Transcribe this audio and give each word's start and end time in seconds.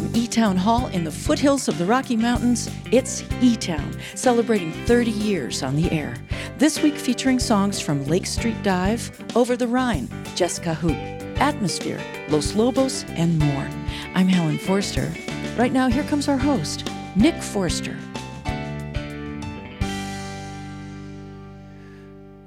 From 0.00 0.16
E 0.16 0.26
Town 0.26 0.56
Hall 0.56 0.86
in 0.86 1.04
the 1.04 1.10
foothills 1.10 1.68
of 1.68 1.76
the 1.76 1.84
Rocky 1.84 2.16
Mountains, 2.16 2.70
it's 2.90 3.22
E 3.42 3.54
Town, 3.54 3.94
celebrating 4.14 4.72
30 4.86 5.10
years 5.10 5.62
on 5.62 5.76
the 5.76 5.92
air. 5.92 6.16
This 6.56 6.82
week 6.82 6.96
featuring 6.96 7.38
songs 7.38 7.78
from 7.78 8.06
Lake 8.06 8.24
Street 8.24 8.56
Dive, 8.62 9.10
Over 9.36 9.58
the 9.58 9.68
Rhine, 9.68 10.08
Jesca 10.34 10.74
Hoop, 10.74 10.96
Atmosphere, 11.38 12.00
Los 12.30 12.54
Lobos, 12.54 13.04
and 13.10 13.38
more. 13.38 13.68
I'm 14.14 14.26
Helen 14.26 14.56
Forster. 14.56 15.12
Right 15.58 15.70
now, 15.70 15.88
here 15.88 16.04
comes 16.04 16.28
our 16.28 16.38
host, 16.38 16.90
Nick 17.14 17.34
Forster. 17.42 17.98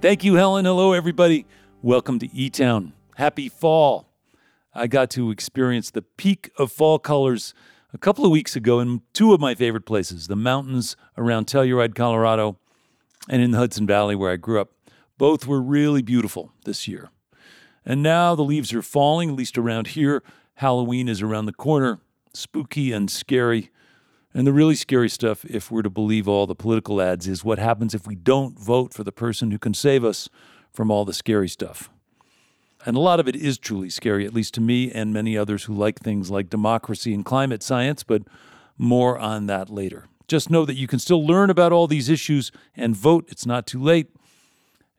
Thank 0.01 0.23
you, 0.23 0.33
Helen. 0.33 0.65
Hello, 0.65 0.93
everybody. 0.93 1.45
Welcome 1.83 2.17
to 2.17 2.35
E 2.35 2.49
Town. 2.49 2.93
Happy 3.15 3.47
fall. 3.47 4.12
I 4.75 4.87
got 4.87 5.09
to 5.11 5.29
experience 5.29 5.91
the 5.91 6.01
peak 6.01 6.51
of 6.57 6.71
fall 6.71 6.97
colors 6.97 7.53
a 7.93 7.97
couple 7.99 8.25
of 8.25 8.31
weeks 8.31 8.55
ago 8.55 8.79
in 8.79 9.01
two 9.13 9.33
of 9.33 9.39
my 9.39 9.53
favorite 9.53 9.85
places 9.85 10.27
the 10.27 10.35
mountains 10.35 10.95
around 11.15 11.45
Telluride, 11.45 11.93
Colorado, 11.93 12.57
and 13.29 13.41
in 13.41 13.51
the 13.51 13.59
Hudson 13.59 13.85
Valley 13.85 14.15
where 14.15 14.31
I 14.31 14.35
grew 14.35 14.59
up. 14.59 14.71
Both 15.19 15.45
were 15.45 15.61
really 15.61 16.01
beautiful 16.01 16.51
this 16.65 16.87
year. 16.87 17.09
And 17.85 18.01
now 18.01 18.33
the 18.33 18.43
leaves 18.43 18.73
are 18.73 18.81
falling, 18.81 19.29
at 19.29 19.35
least 19.35 19.57
around 19.57 19.87
here. 19.87 20.23
Halloween 20.55 21.07
is 21.07 21.21
around 21.21 21.45
the 21.45 21.53
corner, 21.53 21.99
spooky 22.33 22.91
and 22.91 23.11
scary. 23.11 23.69
And 24.33 24.47
the 24.47 24.53
really 24.53 24.75
scary 24.75 25.09
stuff, 25.09 25.45
if 25.45 25.69
we're 25.69 25.83
to 25.83 25.89
believe 25.91 26.27
all 26.27 26.47
the 26.47 26.55
political 26.55 26.99
ads, 26.99 27.27
is 27.27 27.43
what 27.43 27.59
happens 27.59 27.93
if 27.93 28.07
we 28.07 28.15
don't 28.15 28.59
vote 28.59 28.91
for 28.91 29.03
the 29.03 29.11
person 29.11 29.51
who 29.51 29.59
can 29.59 29.75
save 29.75 30.03
us 30.03 30.29
from 30.71 30.89
all 30.89 31.05
the 31.05 31.13
scary 31.13 31.47
stuff. 31.47 31.91
And 32.85 32.97
a 32.97 32.99
lot 32.99 33.19
of 33.19 33.27
it 33.27 33.35
is 33.35 33.57
truly 33.57 33.89
scary, 33.89 34.25
at 34.25 34.33
least 34.33 34.53
to 34.55 34.61
me 34.61 34.91
and 34.91 35.13
many 35.13 35.37
others 35.37 35.63
who 35.63 35.73
like 35.73 35.99
things 35.99 36.29
like 36.29 36.49
democracy 36.49 37.13
and 37.13 37.23
climate 37.23 37.63
science, 37.63 38.03
but 38.03 38.23
more 38.77 39.17
on 39.17 39.47
that 39.47 39.69
later. 39.69 40.07
Just 40.27 40.49
know 40.49 40.65
that 40.65 40.75
you 40.75 40.87
can 40.87 40.99
still 40.99 41.25
learn 41.25 41.49
about 41.49 41.71
all 41.71 41.87
these 41.87 42.09
issues 42.09 42.51
and 42.75 42.95
vote. 42.95 43.25
It's 43.29 43.45
not 43.45 43.67
too 43.67 43.81
late. 43.81 44.09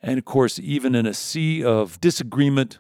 And 0.00 0.18
of 0.18 0.24
course, 0.24 0.58
even 0.58 0.94
in 0.94 1.06
a 1.06 1.14
sea 1.14 1.64
of 1.64 2.00
disagreement, 2.00 2.78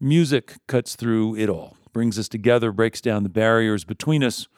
music 0.00 0.56
cuts 0.66 0.96
through 0.96 1.36
it 1.36 1.48
all, 1.48 1.76
brings 1.92 2.18
us 2.18 2.28
together, 2.28 2.72
breaks 2.72 3.00
down 3.00 3.22
the 3.22 3.28
barriers 3.28 3.84
between 3.84 4.24
us. 4.24 4.48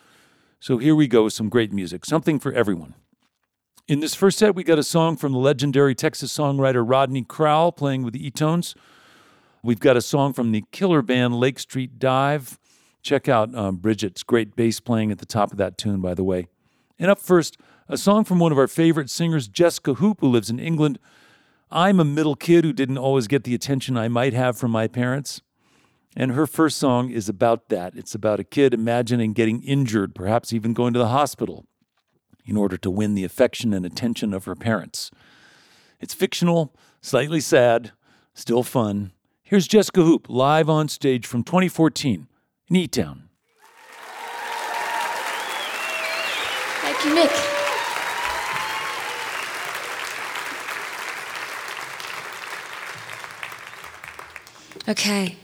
So 0.59 0.79
here 0.79 0.95
we 0.95 1.07
go 1.07 1.25
with 1.25 1.33
some 1.33 1.49
great 1.49 1.73
music, 1.73 2.05
something 2.05 2.39
for 2.39 2.53
everyone. 2.53 2.95
In 3.87 4.01
this 4.01 4.15
first 4.15 4.39
set, 4.39 4.55
we 4.55 4.65
got 4.65 4.79
a 4.79 4.85
song 4.85 5.17
from 5.17 5.33
the 5.33 5.39
legendary 5.39 5.95
Texas 5.95 6.37
songwriter 6.37 6.83
Rodney 6.89 7.23
Crowell 7.23 7.71
playing 7.71 8.03
with 8.03 8.15
the 8.15 8.27
E-Tones. 8.27 8.75
We've 9.65 9.81
got 9.81 9.97
a 9.97 10.03
song 10.03 10.35
from 10.35 10.53
the 10.53 10.63
killer 10.73 11.01
band 11.01 11.41
Lake 11.41 11.59
Street 11.59 11.99
Dive. 11.99 12.59
Check 13.01 13.31
out 13.31 13.55
um, 13.55 13.77
Bridget's 13.77 14.23
great 14.23 14.55
bass 14.55 14.79
playing 14.79 15.11
at 15.11 15.21
the 15.21 15.25
top 15.25 15.53
of 15.53 15.57
that 15.57 15.79
tune, 15.79 16.03
by 16.03 16.13
the 16.13 16.23
way. 16.23 16.49
And 16.99 17.11
up 17.11 17.19
first, 17.19 17.57
a 17.89 17.97
song 17.97 18.25
from 18.25 18.39
one 18.39 18.53
of 18.53 18.59
our 18.59 18.69
favorite 18.69 19.09
singers, 19.09 19.49
Jesca 19.49 19.97
Hoop, 19.97 20.21
who 20.21 20.29
lives 20.29 20.51
in 20.51 20.59
England. 20.59 20.99
I'm 21.71 21.99
a 21.99 22.05
middle 22.05 22.37
kid 22.37 22.67
who 22.67 22.75
didn't 22.75 22.99
always 22.99 23.27
get 23.27 23.45
the 23.45 23.55
attention 23.55 23.97
I 23.97 24.09
might 24.09 24.35
have 24.35 24.59
from 24.59 24.71
my 24.71 24.87
parents. 24.87 25.41
And 26.15 26.33
her 26.33 26.47
first 26.47 26.77
song 26.77 27.09
is 27.09 27.31
about 27.31 27.71
that. 27.71 27.95
It's 27.97 28.15
about 28.15 28.41
a 28.41 28.45
kid 28.45 28.75
imagining 28.75 29.33
getting 29.33 29.63
injured, 29.63 30.15
perhaps 30.15 30.53
even 30.53 30.75
going 30.75 30.93
to 30.93 30.99
the 30.99 31.09
hospital, 31.09 31.65
in 32.45 32.59
order 32.59 32.77
to 32.77 32.91
win 32.91 33.15
the 33.15 33.25
affection 33.25 33.73
and 33.73 33.87
attention 33.87 34.35
of 34.35 34.45
her 34.45 34.55
parents. 34.55 35.11
It's 36.01 36.13
fictional, 36.13 36.77
slightly 37.01 37.41
sad, 37.41 37.93
still 38.35 38.63
fun, 38.63 39.13
Here's 39.55 39.69
Jesca 39.69 40.03
Hoop 40.03 40.27
live 40.29 40.69
on 40.69 40.89
stage 40.89 41.27
from 41.29 41.45
2014 41.45 42.27
in 42.71 42.89
Town. 42.89 43.29
Thank 46.83 47.05
you, 47.05 47.15
Nick. 47.15 47.31
Okay. 54.89 55.37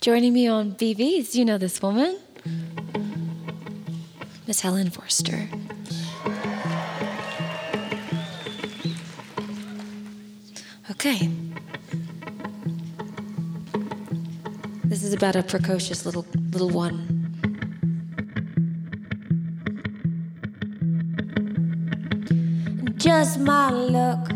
Joining 0.00 0.32
me 0.32 0.48
on 0.48 0.72
BVs, 0.72 1.36
you 1.36 1.44
know 1.44 1.56
this 1.56 1.80
woman, 1.80 2.18
Miss 4.48 4.60
Helen 4.62 4.90
Forster. 4.90 5.48
Okay. 11.00 11.30
This 14.82 15.04
is 15.04 15.12
about 15.12 15.36
a 15.36 15.44
precocious 15.44 16.04
little 16.04 16.26
little 16.50 16.70
one. 16.70 16.98
Just 22.96 23.38
my 23.38 23.70
luck. 23.70 24.28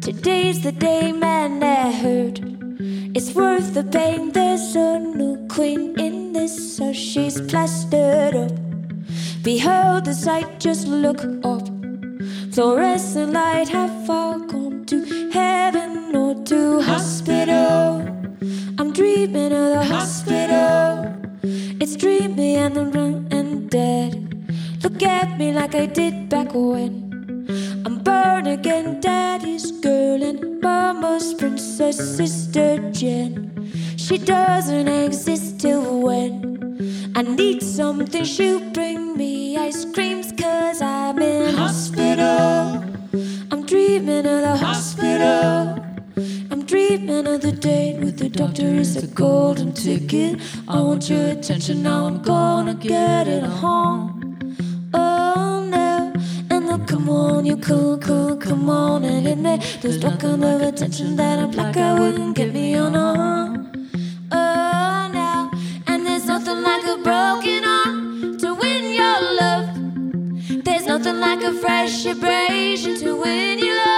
Today's 0.00 0.62
the 0.62 0.72
day, 0.72 1.12
man, 1.12 1.62
I 1.62 1.92
heard. 1.92 2.40
It's 3.14 3.34
worth 3.34 3.74
the 3.74 3.84
pain. 3.84 4.32
There's 4.32 4.74
a 4.74 4.98
new 5.00 5.46
queen 5.48 6.00
in 6.00 6.32
this, 6.32 6.76
so 6.78 6.94
she's 6.94 7.38
plastered 7.42 8.34
up. 8.34 8.52
Behold 9.42 10.06
the 10.06 10.14
sight, 10.14 10.60
just 10.60 10.88
look 10.88 11.22
up. 11.44 11.68
Fluorescent 12.54 13.34
light 13.34 13.68
have 13.68 14.08
all 14.08 14.38
gone 14.38 14.86
to 14.86 15.19
to 16.50 16.80
hospital. 16.82 18.02
I'm 18.76 18.92
dreaming 18.92 19.52
of 19.52 19.70
the 19.70 19.84
hospital. 19.84 21.14
It's 21.80 21.94
dreamy 21.94 22.56
and 22.56 22.76
I'm 22.76 22.96
and 23.30 23.70
dead. 23.70 24.10
Look 24.82 25.00
at 25.00 25.38
me 25.38 25.52
like 25.52 25.76
I 25.76 25.86
did 25.86 26.28
back 26.28 26.52
when. 26.52 27.46
I'm 27.86 27.98
born 27.98 28.48
again, 28.48 28.98
daddy's 28.98 29.70
girl 29.70 30.20
and 30.24 30.60
mama's 30.60 31.34
princess, 31.34 31.98
sister 32.16 32.78
Jen. 32.90 33.32
She 33.96 34.18
doesn't 34.18 34.88
exist 34.88 35.60
till 35.60 36.00
when. 36.00 37.12
I 37.14 37.22
need 37.22 37.62
something, 37.62 38.24
she'll 38.24 38.72
bring 38.72 39.16
me 39.16 39.56
ice 39.56 39.84
creams, 39.84 40.32
cause 40.32 40.82
I'm 40.82 41.20
in 41.20 41.54
hospital. 41.54 42.82
I'm 43.52 43.64
dreaming 43.66 44.26
of 44.26 44.42
the 44.42 44.56
hospital. 44.56 45.89
I'm 46.16 46.64
dreaming 46.66 47.26
of 47.26 47.40
the 47.40 47.52
date 47.52 47.98
with 47.98 48.18
the 48.18 48.28
doctor. 48.28 48.66
It's 48.66 48.96
a 48.96 49.06
golden 49.06 49.72
ticket. 49.72 50.40
I 50.66 50.80
want 50.80 51.08
your 51.08 51.28
attention 51.28 51.82
now. 51.82 52.06
I'm 52.06 52.20
gonna 52.22 52.74
get 52.74 53.28
it 53.28 53.44
home. 53.44 54.38
Oh 54.92 55.64
no. 55.70 56.12
And 56.50 56.68
then 56.68 56.86
come 56.86 57.08
on, 57.08 57.46
you 57.46 57.56
cool, 57.56 57.98
cool, 57.98 58.36
come 58.36 58.68
on 58.68 59.04
and 59.04 59.26
hit 59.26 59.38
me. 59.38 59.58
There's 59.80 60.00
that 60.00 60.18
kind 60.20 60.44
of 60.44 60.60
attention 60.62 61.16
that 61.16 61.42
a 61.44 61.46
black 61.46 61.74
guy 61.74 61.98
wouldn't 61.98 62.34
get 62.36 62.52
me 62.52 62.74
on 62.74 62.94
a. 62.96 63.70
Oh 64.32 65.10
no. 65.12 65.50
And 65.86 66.06
there's 66.06 66.26
nothing 66.26 66.62
like 66.62 66.84
a 66.84 66.96
broken 66.96 67.64
arm 67.64 68.38
to 68.38 68.54
win 68.54 68.94
your 68.94 69.20
love. 69.40 70.64
There's 70.64 70.86
nothing 70.86 71.20
like 71.20 71.42
a 71.42 71.52
fresh 71.52 72.04
abrasion 72.04 72.96
to 72.96 73.14
win 73.16 73.58
your 73.60 73.76
love. 73.76 73.89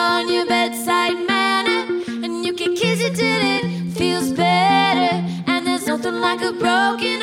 On 0.00 0.32
your 0.32 0.46
bedside 0.46 1.18
manner, 1.26 1.80
and 2.24 2.44
you 2.44 2.52
can 2.54 2.74
kiss 2.74 3.00
it 3.08 3.14
till 3.14 3.42
it 3.56 3.64
feels 3.98 4.30
better. 4.32 5.12
And 5.50 5.66
there's 5.66 5.86
nothing 5.86 6.16
like 6.20 6.42
a 6.42 6.52
broken 6.52 7.18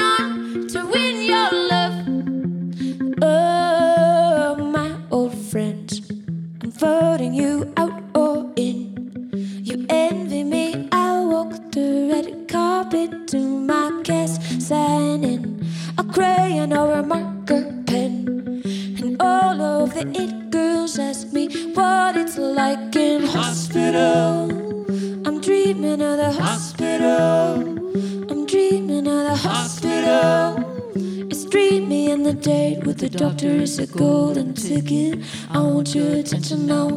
doctor 33.17 33.47
is 33.47 33.79
a 33.79 33.87
golden 33.87 34.53
ticket. 34.53 35.19
I 35.49 35.59
want 35.59 35.95
your 35.95 36.17
attention, 36.17 36.67
now 36.67 36.89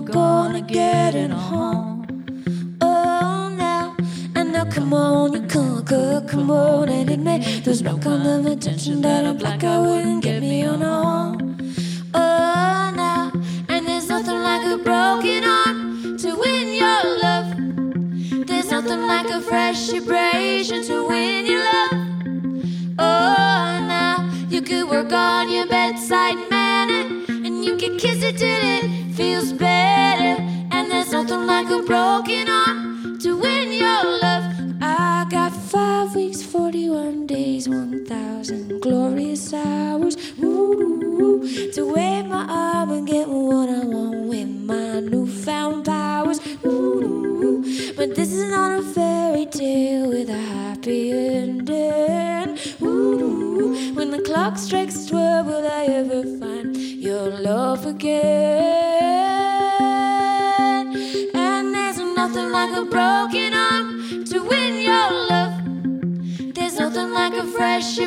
days, 37.50 37.68
1,000 37.68 38.80
glorious 38.80 39.52
hours. 39.52 40.16
Ooh, 40.42 41.42
to 41.72 41.82
wave 41.94 42.26
my 42.26 42.44
arm 42.48 42.90
and 42.90 43.06
get 43.06 43.28
what 43.28 43.68
I 43.68 43.84
want 43.84 44.28
with 44.28 44.48
my 44.48 45.00
newfound 45.00 45.84
powers. 45.84 46.38
Ooh, 46.64 47.62
but 47.96 48.14
this 48.14 48.32
is 48.32 48.50
not 48.50 48.78
a 48.78 48.82
fairy 48.82 49.46
tale 49.46 50.08
with 50.08 50.28
a 50.30 50.42
happy 50.56 51.12
ending. 51.12 52.58
Ooh, 52.82 53.94
when 53.94 54.10
the 54.10 54.22
clock 54.22 54.56
strikes 54.56 55.06
12. 55.06 55.19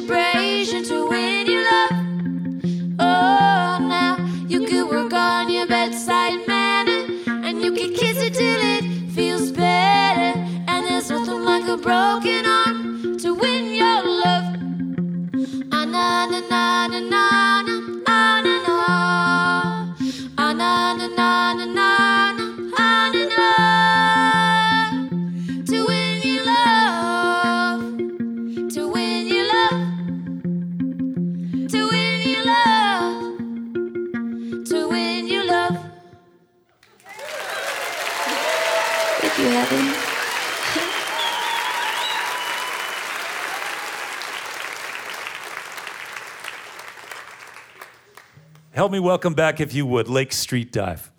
break. 0.07 0.52
me 48.93 48.99
welcome 48.99 49.33
back, 49.33 49.59
if 49.59 49.73
you 49.73 49.87
would, 49.87 50.07
Lake 50.07 50.31
Street 50.31 50.71
Dive. 50.71 51.11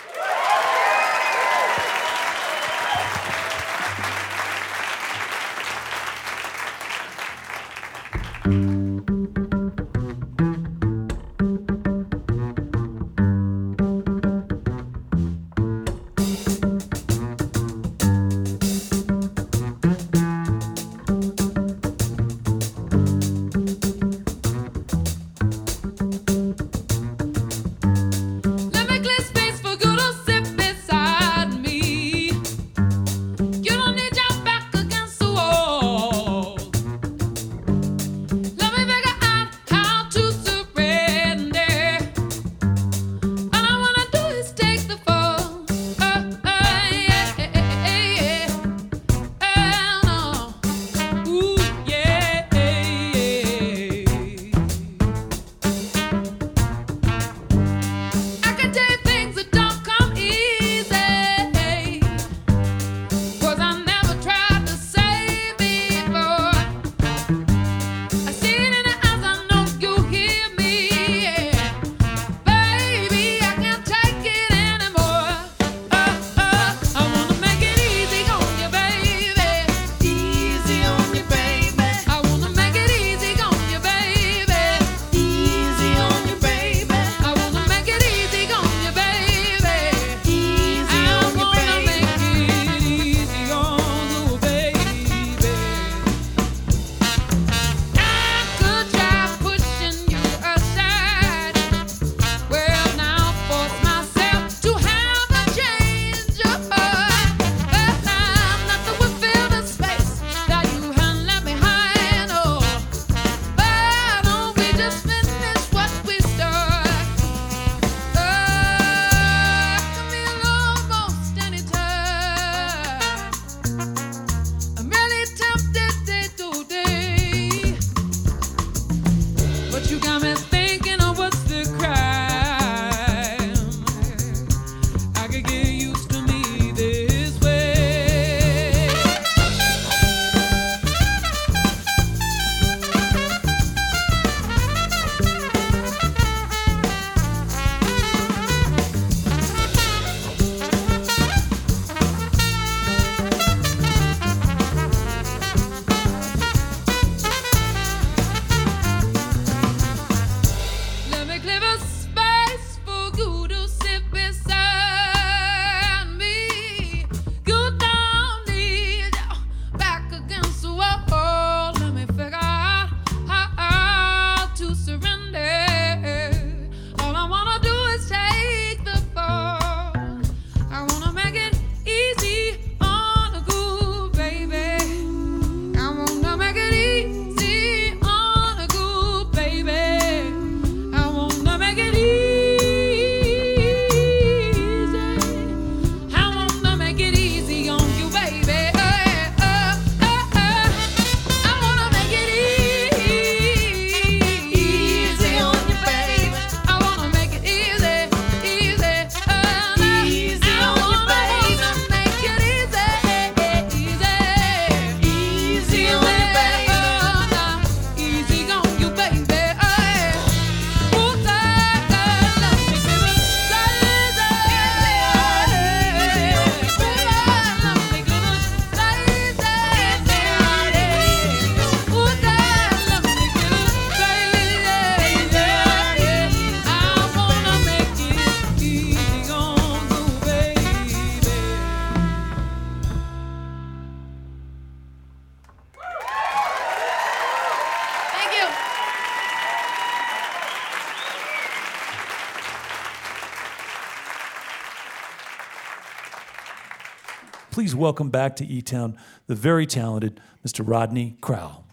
Please 257.54 257.72
welcome 257.72 258.10
back 258.10 258.34
to 258.34 258.44
E 258.44 258.60
Town 258.60 258.98
the 259.28 259.34
very 259.36 259.64
talented 259.64 260.20
Mr. 260.44 260.68
Rodney 260.68 261.16
Crowell. 261.20 261.64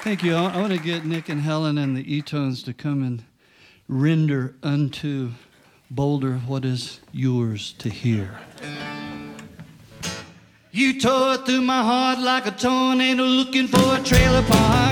Thank 0.00 0.22
you. 0.22 0.34
I, 0.34 0.56
want 0.58 0.72
to 0.72 0.78
get 0.78 1.04
Nick 1.04 1.28
and 1.28 1.42
Helen 1.42 1.76
and 1.76 1.94
the 1.94 2.14
E-tones 2.14 2.62
to 2.62 2.72
come 2.72 3.02
and 3.02 3.22
render 3.86 4.54
unto 4.62 5.32
Boulder 5.90 6.36
what 6.46 6.64
is 6.64 7.00
yours 7.12 7.74
to 7.74 7.90
hear. 7.90 8.40
You 10.70 10.98
tore 10.98 11.36
through 11.36 11.60
my 11.60 11.82
heart 11.82 12.20
like 12.20 12.46
a 12.46 12.52
tornado 12.52 13.22
looking 13.22 13.68
for 13.68 13.96
a 13.96 14.02
trailer 14.02 14.42
park. 14.44 14.91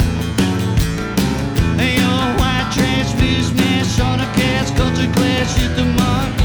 Blue 2.90 3.42
smash 3.42 4.00
on 4.00 4.20
a 4.20 4.26
cat's 4.34 4.70
culture 4.72 5.10
clash 5.12 5.54
hit 5.56 5.76
the 5.76 5.84
mark. 5.84 6.39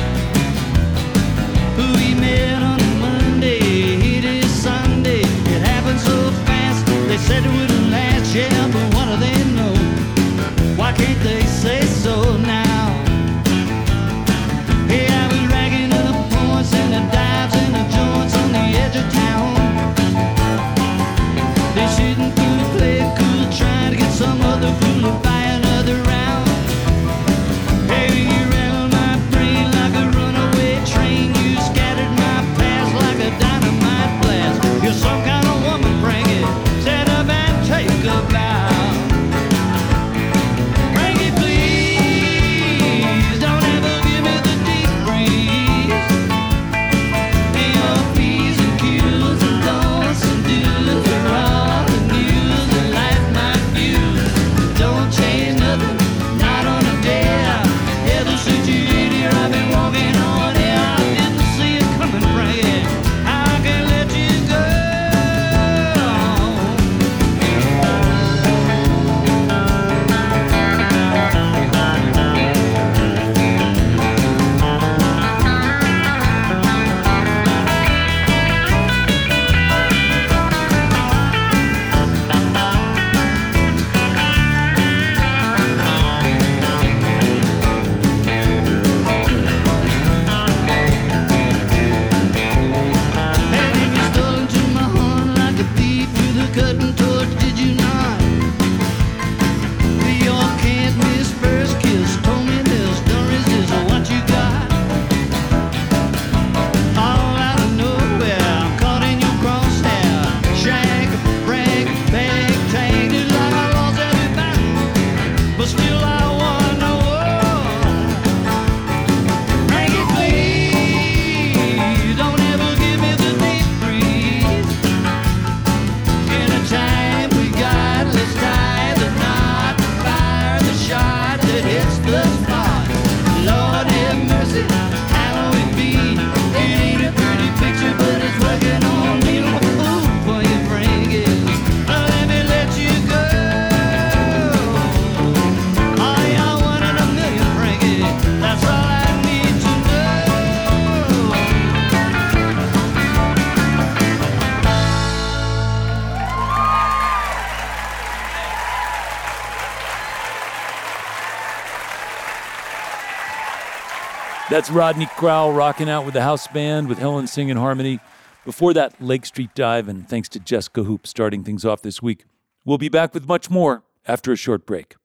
That's 164.56 164.72
Rodney 164.72 165.08
Crowell 165.18 165.52
rocking 165.52 165.90
out 165.90 166.06
with 166.06 166.14
the 166.14 166.22
house 166.22 166.48
band 166.48 166.88
with 166.88 166.98
Helen 166.98 167.28
singing 167.28 167.58
harmony. 167.58 168.00
Before 168.46 168.74
that, 168.74 169.02
Lake 169.02 169.26
Street 169.26 169.50
Dive, 169.54 169.90
and 169.90 170.08
thanks 170.08 170.30
to 170.30 170.40
Jesca 170.40 170.86
Hoop 170.86 171.06
starting 171.06 171.44
things 171.44 171.66
off 171.66 171.82
this 171.82 172.02
week. 172.02 172.24
We'll 172.64 172.78
be 172.78 172.88
back 172.88 173.14
with 173.14 173.28
much 173.28 173.50
more 173.50 173.84
after 174.08 174.32
a 174.32 174.38
short 174.38 174.66
break. 174.66 174.96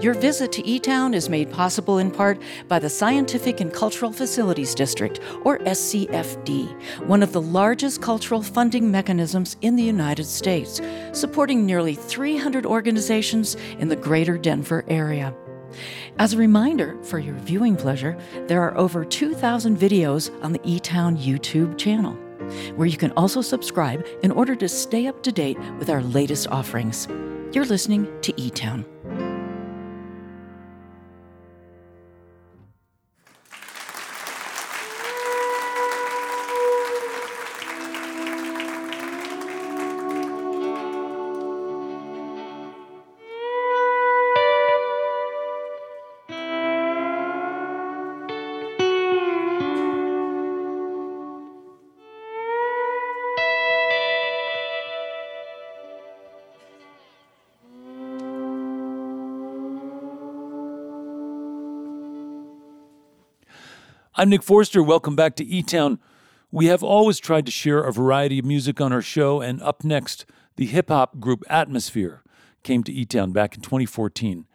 Your 0.00 0.14
visit 0.14 0.50
to 0.52 0.66
E 0.66 0.80
Town 0.80 1.14
is 1.14 1.28
made 1.28 1.52
possible 1.52 1.98
in 1.98 2.10
part 2.10 2.42
by 2.66 2.80
the 2.80 2.90
Scientific 2.90 3.60
and 3.60 3.72
Cultural 3.72 4.12
Facilities 4.12 4.74
District, 4.74 5.20
or 5.44 5.60
SCFD, 5.60 7.06
one 7.06 7.22
of 7.22 7.32
the 7.32 7.40
largest 7.40 8.02
cultural 8.02 8.42
funding 8.42 8.90
mechanisms 8.90 9.56
in 9.60 9.76
the 9.76 9.84
United 9.84 10.26
States, 10.26 10.80
supporting 11.12 11.64
nearly 11.64 11.94
300 11.94 12.66
organizations 12.66 13.56
in 13.78 13.86
the 13.86 13.94
greater 13.94 14.36
Denver 14.36 14.84
area. 14.88 15.32
As 16.18 16.32
a 16.32 16.38
reminder, 16.38 16.96
for 17.02 17.18
your 17.18 17.34
viewing 17.36 17.76
pleasure, 17.76 18.16
there 18.46 18.62
are 18.62 18.76
over 18.76 19.04
2,000 19.04 19.76
videos 19.76 20.30
on 20.42 20.52
the 20.52 20.60
E 20.64 20.78
Town 20.80 21.16
YouTube 21.16 21.76
channel, 21.78 22.12
where 22.76 22.88
you 22.88 22.96
can 22.96 23.12
also 23.12 23.40
subscribe 23.40 24.06
in 24.22 24.30
order 24.30 24.54
to 24.56 24.68
stay 24.68 25.06
up 25.06 25.22
to 25.22 25.32
date 25.32 25.58
with 25.78 25.90
our 25.90 26.02
latest 26.02 26.48
offerings. 26.48 27.08
You're 27.52 27.64
listening 27.64 28.08
to 28.22 28.40
E 28.40 28.50
I'm 64.16 64.28
Nick 64.28 64.44
Forster. 64.44 64.80
Welcome 64.80 65.16
back 65.16 65.34
to 65.36 65.44
E 65.44 65.60
Town. 65.60 65.98
We 66.52 66.66
have 66.66 66.84
always 66.84 67.18
tried 67.18 67.46
to 67.46 67.50
share 67.50 67.82
a 67.82 67.92
variety 67.92 68.38
of 68.38 68.44
music 68.44 68.80
on 68.80 68.92
our 68.92 69.02
show, 69.02 69.40
and 69.40 69.60
up 69.60 69.82
next, 69.82 70.24
the 70.54 70.66
hip 70.66 70.88
hop 70.88 71.18
group 71.18 71.42
Atmosphere 71.50 72.22
came 72.62 72.84
to 72.84 72.92
E 72.92 73.04
Town 73.06 73.32
back 73.32 73.56
in 73.56 73.60
2014. 73.60 74.46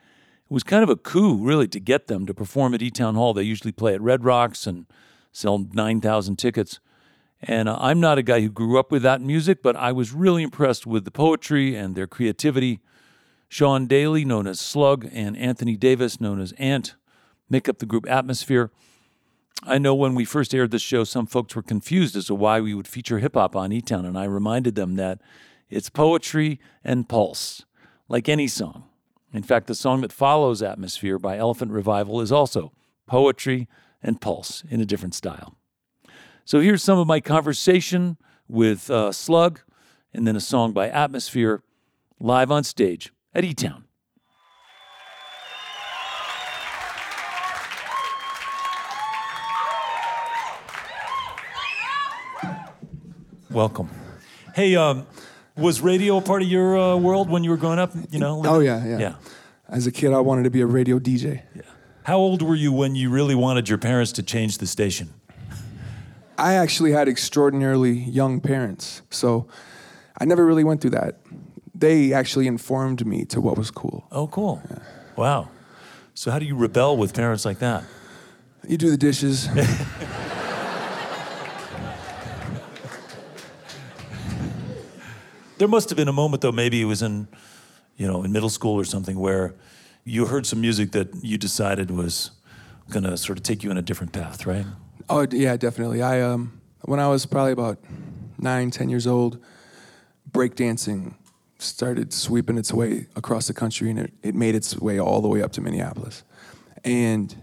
It 0.49 0.53
was 0.53 0.63
kind 0.63 0.81
of 0.81 0.89
a 0.89 0.95
coup, 0.95 1.43
really, 1.43 1.67
to 1.67 1.79
get 1.81 2.07
them 2.07 2.25
to 2.25 2.33
perform 2.33 2.73
at 2.73 2.81
E 2.81 2.89
Town 2.89 3.15
Hall. 3.15 3.33
They 3.33 3.43
usually 3.43 3.73
play 3.73 3.93
at 3.93 3.99
Red 3.99 4.23
Rocks 4.23 4.65
and 4.65 4.85
sell 5.33 5.67
9,000 5.73 6.37
tickets. 6.37 6.79
And 7.41 7.67
uh, 7.67 7.77
I'm 7.81 7.99
not 7.99 8.17
a 8.17 8.23
guy 8.23 8.39
who 8.39 8.49
grew 8.49 8.79
up 8.79 8.93
with 8.93 9.01
that 9.01 9.19
music, 9.19 9.61
but 9.61 9.75
I 9.75 9.91
was 9.91 10.13
really 10.13 10.43
impressed 10.43 10.87
with 10.87 11.03
the 11.03 11.11
poetry 11.11 11.75
and 11.75 11.95
their 11.95 12.07
creativity. 12.07 12.79
Sean 13.49 13.87
Daley, 13.87 14.23
known 14.23 14.47
as 14.47 14.61
Slug, 14.61 15.09
and 15.11 15.35
Anthony 15.35 15.75
Davis, 15.75 16.21
known 16.21 16.39
as 16.39 16.53
Ant, 16.53 16.95
make 17.49 17.67
up 17.67 17.79
the 17.79 17.85
group 17.85 18.09
Atmosphere. 18.09 18.71
I 19.63 19.77
know 19.77 19.93
when 19.93 20.15
we 20.15 20.23
first 20.25 20.55
aired 20.55 20.71
this 20.71 20.81
show, 20.81 21.03
some 21.03 21.25
folks 21.25 21.55
were 21.55 21.61
confused 21.61 22.15
as 22.15 22.27
to 22.27 22.35
why 22.35 22.61
we 22.61 22.73
would 22.73 22.87
feature 22.87 23.19
hip 23.19 23.35
hop 23.35 23.55
on 23.55 23.71
E 23.71 23.81
Town, 23.81 24.05
and 24.05 24.17
I 24.17 24.23
reminded 24.23 24.75
them 24.75 24.95
that 24.95 25.21
it's 25.69 25.89
poetry 25.89 26.59
and 26.83 27.09
pulse, 27.09 27.65
like 28.07 28.29
any 28.29 28.47
song. 28.47 28.85
In 29.33 29.43
fact, 29.43 29.67
the 29.67 29.75
song 29.75 30.01
that 30.01 30.13
follows 30.13 30.63
Atmosphere 30.63 31.19
by 31.19 31.37
Elephant 31.37 31.71
Revival 31.71 32.21
is 32.21 32.31
also 32.31 32.71
poetry 33.05 33.67
and 34.01 34.21
pulse 34.21 34.63
in 34.69 34.79
a 34.79 34.85
different 34.85 35.13
style. 35.13 35.55
So 36.45 36.61
here's 36.61 36.81
some 36.81 36.97
of 36.97 37.05
my 37.05 37.19
conversation 37.19 38.17
with 38.47 38.89
uh, 38.89 39.11
Slug, 39.11 39.59
and 40.13 40.25
then 40.25 40.35
a 40.35 40.41
song 40.41 40.71
by 40.71 40.89
Atmosphere 40.89 41.61
live 42.19 42.49
on 42.49 42.63
stage 42.63 43.11
at 43.35 43.43
E 43.43 43.53
Town. 43.53 43.83
Welcome. 53.51 53.89
Hey, 54.53 54.75
um, 54.75 55.07
was 55.57 55.81
radio 55.81 56.17
a 56.17 56.21
part 56.21 56.43
of 56.43 56.47
your 56.47 56.77
uh, 56.77 56.95
world 56.97 57.29
when 57.29 57.43
you 57.43 57.49
were 57.49 57.57
growing 57.57 57.79
up? 57.79 57.91
You 58.11 58.19
know? 58.19 58.43
Oh 58.45 58.59
yeah, 58.59 58.85
yeah, 58.85 58.99
Yeah. 58.99 59.15
As 59.67 59.87
a 59.87 59.91
kid, 59.91 60.13
I 60.13 60.19
wanted 60.19 60.43
to 60.43 60.49
be 60.51 60.61
a 60.61 60.65
radio 60.67 60.99
DJ. 60.99 61.43
Yeah. 61.55 61.61
How 62.03 62.17
old 62.17 62.41
were 62.41 62.55
you 62.55 62.71
when 62.71 62.95
you 62.95 63.09
really 63.09 63.35
wanted 63.35 63.67
your 63.69 63.77
parents 63.77 64.11
to 64.13 64.23
change 64.23 64.59
the 64.59 64.67
station? 64.67 65.13
I 66.37 66.53
actually 66.53 66.91
had 66.91 67.09
extraordinarily 67.09 67.91
young 67.91 68.39
parents, 68.39 69.01
so 69.09 69.47
I 70.19 70.25
never 70.25 70.45
really 70.45 70.63
went 70.63 70.81
through 70.81 70.91
that. 70.91 71.19
They 71.73 72.13
actually 72.13 72.47
informed 72.47 73.05
me 73.05 73.25
to 73.25 73.41
what 73.41 73.57
was 73.57 73.71
cool. 73.71 74.07
Oh, 74.11 74.27
cool. 74.27 74.61
Wow. 75.15 75.49
So, 76.13 76.31
how 76.31 76.39
do 76.39 76.45
you 76.45 76.55
rebel 76.55 76.97
with 76.97 77.13
parents 77.13 77.45
like 77.45 77.59
that? 77.59 77.83
You 78.67 78.77
do 78.77 78.89
the 78.89 78.97
dishes. 78.97 79.47
There 85.59 85.67
must 85.67 85.89
have 85.89 85.97
been 85.97 86.07
a 86.07 86.13
moment, 86.13 86.41
though, 86.41 86.51
maybe 86.51 86.81
it 86.81 86.85
was 86.85 87.01
in, 87.01 87.27
you 87.97 88.07
know, 88.07 88.23
in 88.23 88.31
middle 88.31 88.49
school 88.49 88.79
or 88.79 88.85
something, 88.85 89.19
where 89.19 89.55
you 90.05 90.25
heard 90.25 90.45
some 90.45 90.61
music 90.61 90.91
that 90.93 91.09
you 91.21 91.37
decided 91.37 91.91
was 91.91 92.31
going 92.89 93.03
to 93.03 93.15
sort 93.17 93.37
of 93.37 93.43
take 93.43 93.63
you 93.63 93.69
in 93.69 93.77
a 93.77 93.81
different 93.81 94.11
path, 94.11 94.45
right? 94.45 94.65
oh 95.09 95.25
yeah, 95.31 95.57
definitely. 95.57 96.01
I 96.01 96.21
um, 96.21 96.61
when 96.83 96.99
I 96.99 97.07
was 97.07 97.25
probably 97.25 97.51
about 97.51 97.79
nine, 98.37 98.71
ten 98.71 98.89
years 98.89 99.07
old, 99.07 99.43
breakdancing 100.31 101.15
started 101.57 102.13
sweeping 102.13 102.57
its 102.57 102.73
way 102.73 103.07
across 103.15 103.47
the 103.47 103.53
country, 103.53 103.89
and 103.89 103.99
it, 103.99 104.13
it 104.23 104.35
made 104.35 104.55
its 104.55 104.77
way 104.79 104.99
all 104.99 105.21
the 105.21 105.27
way 105.27 105.41
up 105.41 105.51
to 105.53 105.61
Minneapolis. 105.61 106.23
And 106.85 107.35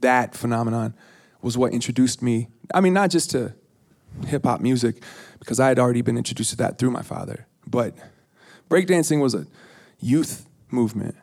that 0.00 0.36
phenomenon 0.36 0.94
was 1.42 1.58
what 1.58 1.72
introduced 1.72 2.22
me. 2.22 2.48
I 2.72 2.80
mean, 2.80 2.92
not 2.94 3.10
just 3.10 3.30
to 3.32 3.54
hip 4.26 4.44
hop 4.44 4.60
music, 4.60 5.02
because 5.40 5.58
I 5.58 5.68
had 5.68 5.78
already 5.78 6.02
been 6.02 6.16
introduced 6.16 6.50
to 6.50 6.56
that 6.58 6.78
through 6.78 6.92
my 6.92 7.02
father, 7.02 7.46
but 7.74 7.94
breakdancing 8.70 9.20
was 9.20 9.34
a 9.34 9.46
youth 10.00 10.46
movement. 10.70 11.14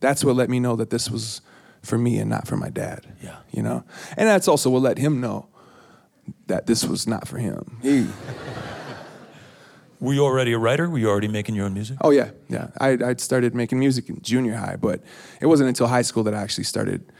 That's 0.00 0.24
what 0.24 0.36
let 0.36 0.50
me 0.50 0.58
know 0.60 0.76
that 0.76 0.90
this 0.90 1.10
was 1.10 1.40
for 1.82 1.96
me 1.98 2.18
and 2.18 2.28
not 2.28 2.46
for 2.46 2.56
my 2.56 2.68
dad. 2.70 3.06
Yeah. 3.22 3.36
You 3.52 3.62
know? 3.62 3.84
And 4.16 4.28
that's 4.28 4.48
also 4.48 4.68
what 4.70 4.82
let 4.82 4.98
him 4.98 5.20
know 5.20 5.46
that 6.46 6.66
this 6.66 6.84
was 6.84 7.06
not 7.06 7.26
for 7.28 7.38
him. 7.38 7.78
He, 7.82 8.06
Were 10.00 10.12
you 10.14 10.24
already 10.24 10.52
a 10.52 10.58
writer? 10.58 10.88
Were 10.90 10.98
you 10.98 11.08
already 11.08 11.28
making 11.28 11.54
your 11.54 11.66
own 11.66 11.74
music? 11.74 11.96
oh, 12.00 12.10
yeah, 12.10 12.30
yeah. 12.48 12.68
I, 12.80 12.90
I'd 12.90 13.20
started 13.20 13.54
making 13.54 13.78
music 13.78 14.08
in 14.08 14.20
junior 14.20 14.54
high, 14.56 14.76
but 14.76 15.00
it 15.40 15.46
wasn't 15.46 15.68
until 15.68 15.86
high 15.86 16.02
school 16.02 16.24
that 16.24 16.34
I 16.34 16.42
actually 16.42 16.64
started 16.64 17.12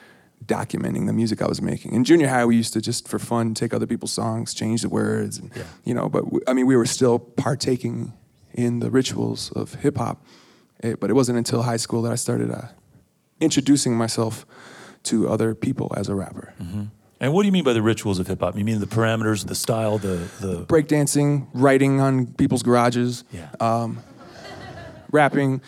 documenting 0.44 1.06
the 1.06 1.12
music 1.12 1.40
I 1.42 1.46
was 1.46 1.62
making. 1.62 1.92
In 1.92 2.02
junior 2.02 2.26
high, 2.26 2.44
we 2.44 2.56
used 2.56 2.72
to 2.72 2.80
just 2.80 3.06
for 3.06 3.20
fun 3.20 3.54
take 3.54 3.72
other 3.72 3.86
people's 3.86 4.10
songs, 4.12 4.52
change 4.52 4.82
the 4.82 4.88
words, 4.88 5.38
and, 5.38 5.52
Yeah. 5.54 5.62
you 5.84 5.94
know, 5.94 6.08
but 6.08 6.24
w- 6.24 6.42
I 6.48 6.52
mean, 6.54 6.66
we 6.66 6.74
were 6.76 6.86
still 6.86 7.20
partaking 7.20 8.12
in 8.54 8.80
the 8.80 8.90
rituals 8.90 9.50
of 9.52 9.74
hip 9.74 9.96
hop. 9.96 10.24
But 10.82 11.10
it 11.10 11.14
wasn't 11.14 11.38
until 11.38 11.62
high 11.62 11.76
school 11.78 12.02
that 12.02 12.12
I 12.12 12.16
started 12.16 12.50
uh, 12.50 12.68
introducing 13.40 13.96
myself 13.96 14.44
to 15.04 15.28
other 15.28 15.54
people 15.54 15.92
as 15.96 16.08
a 16.08 16.14
rapper. 16.14 16.54
And 17.20 17.32
what 17.32 17.42
do 17.42 17.46
you 17.46 17.52
mean 17.52 17.62
by 17.64 17.72
the 17.72 17.82
rituals 17.82 18.18
of 18.18 18.26
hip 18.26 18.40
hop? 18.40 18.58
You 18.58 18.64
mean 18.64 18.80
the 18.80 18.86
parameters, 18.86 19.46
the 19.46 19.54
style, 19.54 19.98
the 19.98 20.28
the 20.40 20.64
breakdancing, 20.66 21.46
writing 21.54 22.00
on 22.00 22.26
people's 22.26 22.62
garages, 22.64 23.22
yeah. 23.32 23.50
rapping, 25.10 25.60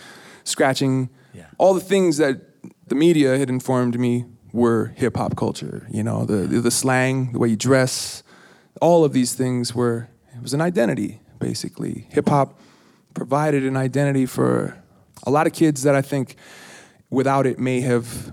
scratching, 0.45 1.11
Yeah. 1.33 1.47
all 1.59 1.75
the 1.75 1.81
things 1.81 2.17
that 2.19 2.41
the 2.89 2.95
media 2.95 3.39
had 3.39 3.49
informed 3.51 3.99
me 3.99 4.25
were 4.53 4.93
hip 4.97 5.17
hop 5.17 5.37
culture. 5.37 5.87
You 5.91 6.03
know, 6.03 6.25
the, 6.25 6.47
the 6.47 6.61
the 6.61 6.71
slang, 6.71 7.33
the 7.33 7.39
way 7.39 7.49
you 7.49 7.57
dress, 7.57 8.23
all 8.81 9.05
of 9.05 9.13
these 9.13 9.35
things 9.35 9.75
were 9.75 10.09
it 10.35 10.43
was 10.43 10.55
an 10.55 10.61
identity 10.61 11.21
basically. 11.39 12.07
Hip 12.11 12.29
hop 12.29 12.59
provided 13.15 13.65
an 13.65 13.77
identity 13.77 14.27
for 14.27 14.77
a 15.25 15.31
lot 15.31 15.47
of 15.47 15.53
kids 15.53 15.83
that 15.83 15.95
I 15.95 16.03
think 16.03 16.37
without 17.11 17.47
it 17.47 17.59
may 17.59 17.81
have 17.81 18.33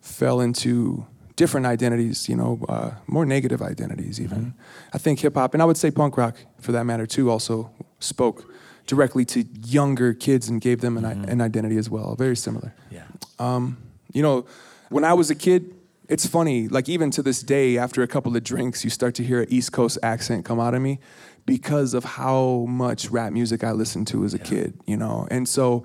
fell 0.00 0.40
into 0.40 1.06
different 1.36 1.66
identities, 1.66 2.28
you 2.28 2.36
know, 2.36 2.64
uh, 2.68 2.92
more 3.06 3.24
negative 3.24 3.62
identities 3.62 4.20
even. 4.20 4.54
I 4.92 4.98
think 4.98 5.20
hip 5.20 5.34
hop, 5.34 5.54
and 5.54 5.62
I 5.62 5.66
would 5.66 5.76
say 5.76 5.90
punk 5.90 6.16
rock 6.16 6.36
for 6.60 6.72
that 6.72 6.84
matter 6.84 7.06
too, 7.06 7.30
also 7.30 7.70
spoke 7.98 8.52
directly 8.86 9.24
to 9.24 9.44
younger 9.64 10.14
kids 10.14 10.48
and 10.48 10.60
gave 10.60 10.80
them 10.80 10.96
an, 10.96 11.04
i 11.04 11.12
an 11.12 11.40
identity 11.40 11.76
as 11.76 11.88
well. 11.88 12.14
Very 12.16 12.36
similar. 12.36 12.74
yeah. 12.90 13.04
Um, 13.38 13.78
You 14.12 14.22
know, 14.22 14.46
when 14.88 15.04
I 15.04 15.14
was 15.14 15.30
a 15.30 15.34
kid, 15.34 15.72
it's 16.08 16.26
funny, 16.26 16.66
like 16.66 16.88
even 16.88 17.10
to 17.12 17.22
this 17.22 17.40
day, 17.42 17.78
after 17.78 18.02
a 18.02 18.08
couple 18.08 18.36
of 18.36 18.42
drinks, 18.42 18.82
you 18.82 18.90
start 18.90 19.14
to 19.14 19.22
hear 19.22 19.42
an 19.42 19.46
East 19.48 19.70
Coast 19.70 19.98
accent 20.02 20.44
come 20.44 20.58
out 20.58 20.74
of 20.74 20.82
me 20.82 20.98
because 21.50 21.94
of 21.94 22.04
how 22.04 22.64
much 22.68 23.10
rap 23.10 23.32
music 23.32 23.64
I 23.64 23.72
listened 23.72 24.06
to 24.06 24.24
as 24.24 24.34
a 24.34 24.38
kid, 24.38 24.78
you 24.86 24.96
know? 24.96 25.26
And 25.32 25.48
so 25.48 25.82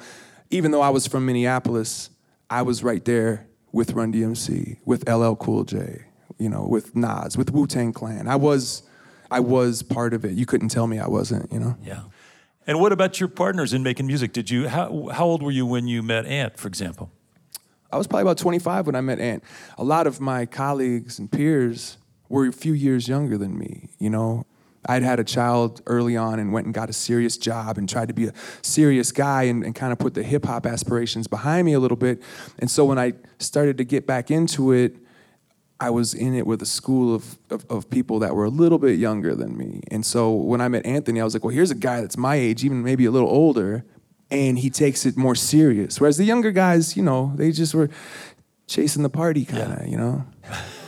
even 0.51 0.69
though 0.69 0.81
I 0.81 0.89
was 0.89 1.07
from 1.07 1.25
Minneapolis, 1.25 2.11
I 2.51 2.61
was 2.61 2.83
right 2.83 3.03
there 3.03 3.47
with 3.71 3.93
Run 3.93 4.13
DMC, 4.13 4.77
with 4.85 5.09
LL 5.09 5.33
Cool 5.33 5.63
J, 5.63 6.05
you 6.37 6.49
know, 6.49 6.67
with 6.67 6.95
Nas, 6.95 7.35
with 7.35 7.51
Wu 7.51 7.65
Tang 7.65 7.93
Clan. 7.93 8.27
I 8.27 8.35
was, 8.35 8.83
I 9.31 9.39
was 9.39 9.81
part 9.81 10.13
of 10.13 10.23
it. 10.23 10.33
You 10.33 10.45
couldn't 10.45 10.69
tell 10.69 10.85
me 10.85 10.99
I 10.99 11.07
wasn't, 11.07 11.51
you 11.51 11.59
know? 11.59 11.75
Yeah. 11.83 12.01
And 12.67 12.79
what 12.79 12.91
about 12.91 13.19
your 13.19 13.27
partners 13.27 13.73
in 13.73 13.81
making 13.81 14.05
music? 14.05 14.33
Did 14.33 14.51
you 14.51 14.67
how 14.67 15.09
how 15.13 15.25
old 15.25 15.41
were 15.41 15.49
you 15.49 15.65
when 15.65 15.87
you 15.87 16.03
met 16.03 16.27
Ant, 16.27 16.59
for 16.59 16.67
example? 16.67 17.11
I 17.91 17.97
was 17.97 18.05
probably 18.05 18.21
about 18.21 18.37
25 18.37 18.85
when 18.85 18.95
I 18.95 19.01
met 19.01 19.19
Ant. 19.19 19.43
A 19.79 19.83
lot 19.83 20.05
of 20.05 20.21
my 20.21 20.45
colleagues 20.45 21.17
and 21.17 21.31
peers 21.31 21.97
were 22.29 22.45
a 22.45 22.53
few 22.53 22.73
years 22.73 23.07
younger 23.07 23.35
than 23.35 23.57
me, 23.57 23.89
you 23.97 24.11
know. 24.11 24.45
I'd 24.87 25.03
had 25.03 25.19
a 25.19 25.23
child 25.23 25.81
early 25.85 26.15
on 26.15 26.39
and 26.39 26.51
went 26.53 26.65
and 26.65 26.73
got 26.73 26.89
a 26.89 26.93
serious 26.93 27.37
job 27.37 27.77
and 27.77 27.87
tried 27.89 28.07
to 28.07 28.13
be 28.13 28.27
a 28.27 28.33
serious 28.61 29.11
guy 29.11 29.43
and, 29.43 29.63
and 29.63 29.75
kind 29.75 29.91
of 29.91 29.99
put 29.99 30.13
the 30.13 30.23
hip 30.23 30.45
hop 30.45 30.65
aspirations 30.65 31.27
behind 31.27 31.65
me 31.65 31.73
a 31.73 31.79
little 31.79 31.97
bit. 31.97 32.21
And 32.59 32.69
so 32.69 32.85
when 32.85 32.99
I 32.99 33.13
started 33.39 33.77
to 33.77 33.83
get 33.83 34.05
back 34.05 34.31
into 34.31 34.71
it, 34.71 34.95
I 35.79 35.89
was 35.89 36.13
in 36.13 36.33
it 36.35 36.47
with 36.47 36.61
a 36.61 36.65
school 36.65 37.13
of, 37.13 37.37
of, 37.49 37.65
of 37.69 37.89
people 37.89 38.19
that 38.19 38.33
were 38.33 38.45
a 38.45 38.49
little 38.49 38.77
bit 38.77 38.97
younger 38.97 39.35
than 39.35 39.57
me. 39.57 39.81
And 39.91 40.05
so 40.05 40.31
when 40.31 40.61
I 40.61 40.67
met 40.69 40.85
Anthony, 40.85 41.19
I 41.19 41.23
was 41.23 41.33
like, 41.33 41.43
well, 41.43 41.53
here's 41.53 41.71
a 41.71 41.75
guy 41.75 42.01
that's 42.01 42.17
my 42.17 42.35
age, 42.35 42.63
even 42.63 42.81
maybe 42.81 43.05
a 43.05 43.11
little 43.11 43.29
older, 43.29 43.83
and 44.31 44.57
he 44.57 44.69
takes 44.69 45.05
it 45.05 45.17
more 45.17 45.35
serious. 45.35 45.99
Whereas 45.99 46.17
the 46.17 46.23
younger 46.23 46.51
guys, 46.51 46.95
you 46.95 47.03
know, 47.03 47.33
they 47.35 47.51
just 47.51 47.75
were 47.75 47.89
chasing 48.67 49.03
the 49.03 49.09
party 49.09 49.43
kind 49.43 49.73
of, 49.73 49.87
you 49.87 49.97
know? 49.97 50.25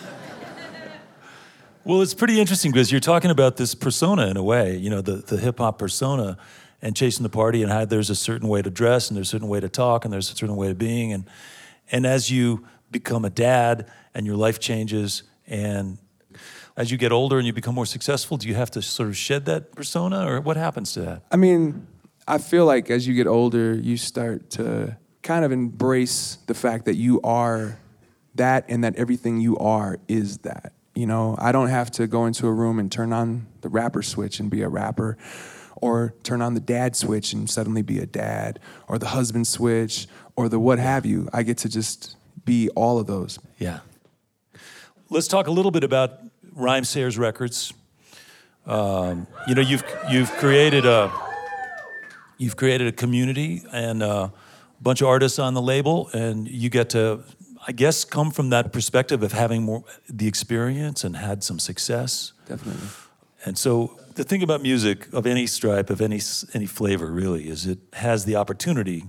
Well, 1.88 2.02
it's 2.02 2.14
pretty 2.14 2.42
interesting 2.42 2.74
because 2.74 2.92
you're 2.92 3.00
talking 3.00 3.32
about 3.32 3.56
this 3.56 3.74
persona 3.74 4.28
in 4.28 4.36
a 4.36 4.44
way, 4.44 4.76
you 4.76 4.90
know, 4.90 5.00
the, 5.00 5.14
the 5.14 5.38
hip 5.38 5.60
hop 5.60 5.80
persona 5.80 6.38
and 6.82 6.94
chasing 6.94 7.24
the 7.24 7.30
party 7.30 7.64
and 7.64 7.72
how 7.72 7.86
there's 7.86 8.10
a 8.10 8.16
certain 8.16 8.50
way 8.50 8.62
to 8.62 8.70
dress 8.70 9.08
and 9.08 9.16
there's 9.16 9.30
a 9.30 9.32
certain 9.32 9.48
way 9.48 9.62
to 9.62 9.70
talk 9.70 10.04
and 10.04 10.14
there's 10.14 10.30
a 10.30 10.36
certain 10.36 10.58
way 10.58 10.70
of 10.70 10.78
being. 10.78 11.14
And, 11.14 11.24
and 11.90 12.06
as 12.06 12.30
you 12.30 12.68
become 12.92 13.24
a 13.24 13.30
dad 13.30 13.90
and 14.14 14.26
your 14.26 14.36
life 14.36 14.60
changes 14.60 15.24
and 15.48 15.98
as 16.76 16.92
you 16.92 16.98
get 16.98 17.14
older 17.14 17.38
and 17.38 17.48
you 17.48 17.54
become 17.54 17.76
more 17.76 17.86
successful, 17.86 18.36
do 18.36 18.50
you 18.50 18.56
have 18.56 18.70
to 18.72 18.82
sort 18.82 19.08
of 19.08 19.16
shed 19.16 19.46
that 19.46 19.74
persona 19.74 20.30
or 20.30 20.42
what 20.42 20.58
happens 20.58 20.92
to 20.92 21.02
that? 21.04 21.24
I 21.32 21.38
mean, 21.38 21.88
I 22.28 22.40
feel 22.40 22.66
like 22.66 22.90
as 22.90 23.08
you 23.08 23.14
get 23.14 23.28
older, 23.28 23.74
you 23.74 23.96
start 23.96 24.50
to 24.50 24.98
kind 25.24 25.46
of 25.46 25.54
embrace 25.54 26.38
the 26.48 26.54
fact 26.54 26.84
that 26.84 26.98
you 26.98 27.22
are 27.22 27.80
that 28.36 28.66
and 28.68 28.84
that 28.84 28.98
everything 28.98 29.40
you 29.40 29.56
are 29.60 30.00
is 30.10 30.40
that. 30.40 30.74
You 30.98 31.06
know, 31.06 31.36
I 31.38 31.52
don't 31.52 31.68
have 31.68 31.92
to 31.92 32.08
go 32.08 32.26
into 32.26 32.48
a 32.48 32.52
room 32.52 32.80
and 32.80 32.92
turn 32.92 33.14
on 33.14 33.46
the 33.62 33.70
rapper 33.70 34.02
switch 34.02 34.40
and 34.40 34.50
be 34.50 34.64
a 34.64 34.68
rapper 34.68 35.16
or 35.76 36.16
turn 36.24 36.42
on 36.42 36.56
the 36.56 36.60
dad 36.60 36.96
switch 36.96 37.34
and 37.34 37.48
suddenly 37.48 37.84
be 37.84 38.00
a 38.00 38.08
dad 38.08 38.60
or 38.88 38.98
the 38.98 39.10
husband 39.10 39.48
switch 39.48 40.08
or 40.36 40.50
the 40.50 40.58
what 40.58 40.80
have 40.80 41.06
you. 41.06 41.30
I 41.32 41.44
get 41.44 41.60
to 41.60 41.70
just 41.70 42.18
be 42.46 42.70
all 42.70 42.98
of 42.98 43.06
those. 43.06 43.38
Yeah. 43.60 43.82
Let's 45.12 45.28
talk 45.28 45.46
a 45.46 45.52
little 45.52 45.70
bit 45.70 45.84
about 45.84 46.20
Rhymesayers 46.56 47.20
Records. 47.20 47.74
Um, 48.66 49.28
you 49.48 49.54
know, 49.54 49.62
you've 49.62 49.84
you've 50.10 50.32
created 50.32 50.88
a 50.88 51.12
you've 52.40 52.56
created 52.56 52.88
a 52.88 52.92
community 52.92 53.62
and 53.72 54.02
a 54.02 54.34
bunch 54.82 55.02
of 55.02 55.08
artists 55.08 55.38
on 55.38 55.54
the 55.54 55.62
label, 55.62 56.10
and 56.14 56.48
you 56.48 56.70
get 56.70 56.90
to, 56.92 57.24
I 57.68 57.74
guess, 57.74 58.06
come 58.06 58.32
from 58.32 58.50
that 58.50 58.72
perspective 58.72 59.22
of 59.24 59.34
having 59.34 59.64
more 59.64 59.84
the 60.10 60.28
experience 60.28 61.04
and 61.04 61.18
had 61.18 61.44
some 61.44 61.60
success. 61.60 62.32
Definitely. 62.48 62.88
And 63.46 63.58
so 63.58 64.00
the 64.16 64.24
thing 64.24 64.42
about 64.42 64.62
music 64.62 65.12
of 65.14 65.28
any 65.28 65.46
stripe, 65.48 65.90
of 65.90 66.02
any 66.02 66.22
any 66.54 66.66
flavor, 66.66 67.12
really, 67.12 67.50
is 67.50 67.66
it 67.66 67.80
has 67.94 68.26
the 68.26 68.36
opportunity 68.36 69.04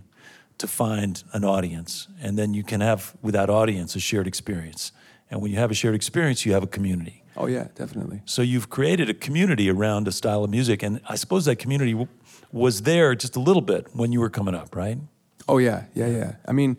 to 0.58 0.66
find 0.66 1.22
an 1.32 1.44
audience, 1.44 2.08
and 2.20 2.36
then 2.36 2.52
you 2.52 2.64
can 2.64 2.80
have 2.80 3.14
with 3.22 3.34
that 3.34 3.48
audience 3.48 3.94
a 3.94 4.00
shared 4.00 4.26
experience. 4.26 4.92
And 5.30 5.40
when 5.40 5.52
you 5.52 5.58
have 5.58 5.70
a 5.70 5.74
shared 5.74 5.94
experience, 5.94 6.44
you 6.44 6.52
have 6.52 6.64
a 6.64 6.66
community. 6.66 7.22
Oh 7.36 7.46
yeah, 7.46 7.68
definitely. 7.76 8.22
So 8.24 8.42
you've 8.42 8.68
created 8.68 9.08
a 9.08 9.14
community 9.14 9.70
around 9.70 10.08
a 10.08 10.12
style 10.12 10.42
of 10.42 10.50
music, 10.50 10.82
and 10.82 11.00
I 11.08 11.14
suppose 11.14 11.44
that 11.44 11.56
community 11.56 11.92
w- 11.92 12.08
was 12.50 12.82
there 12.82 13.14
just 13.14 13.36
a 13.36 13.40
little 13.40 13.62
bit 13.62 13.86
when 13.94 14.10
you 14.10 14.18
were 14.20 14.30
coming 14.30 14.54
up, 14.56 14.74
right? 14.74 14.98
Oh 15.46 15.58
yeah, 15.58 15.84
yeah, 15.94 16.08
yeah. 16.08 16.32
I 16.46 16.52
mean, 16.52 16.76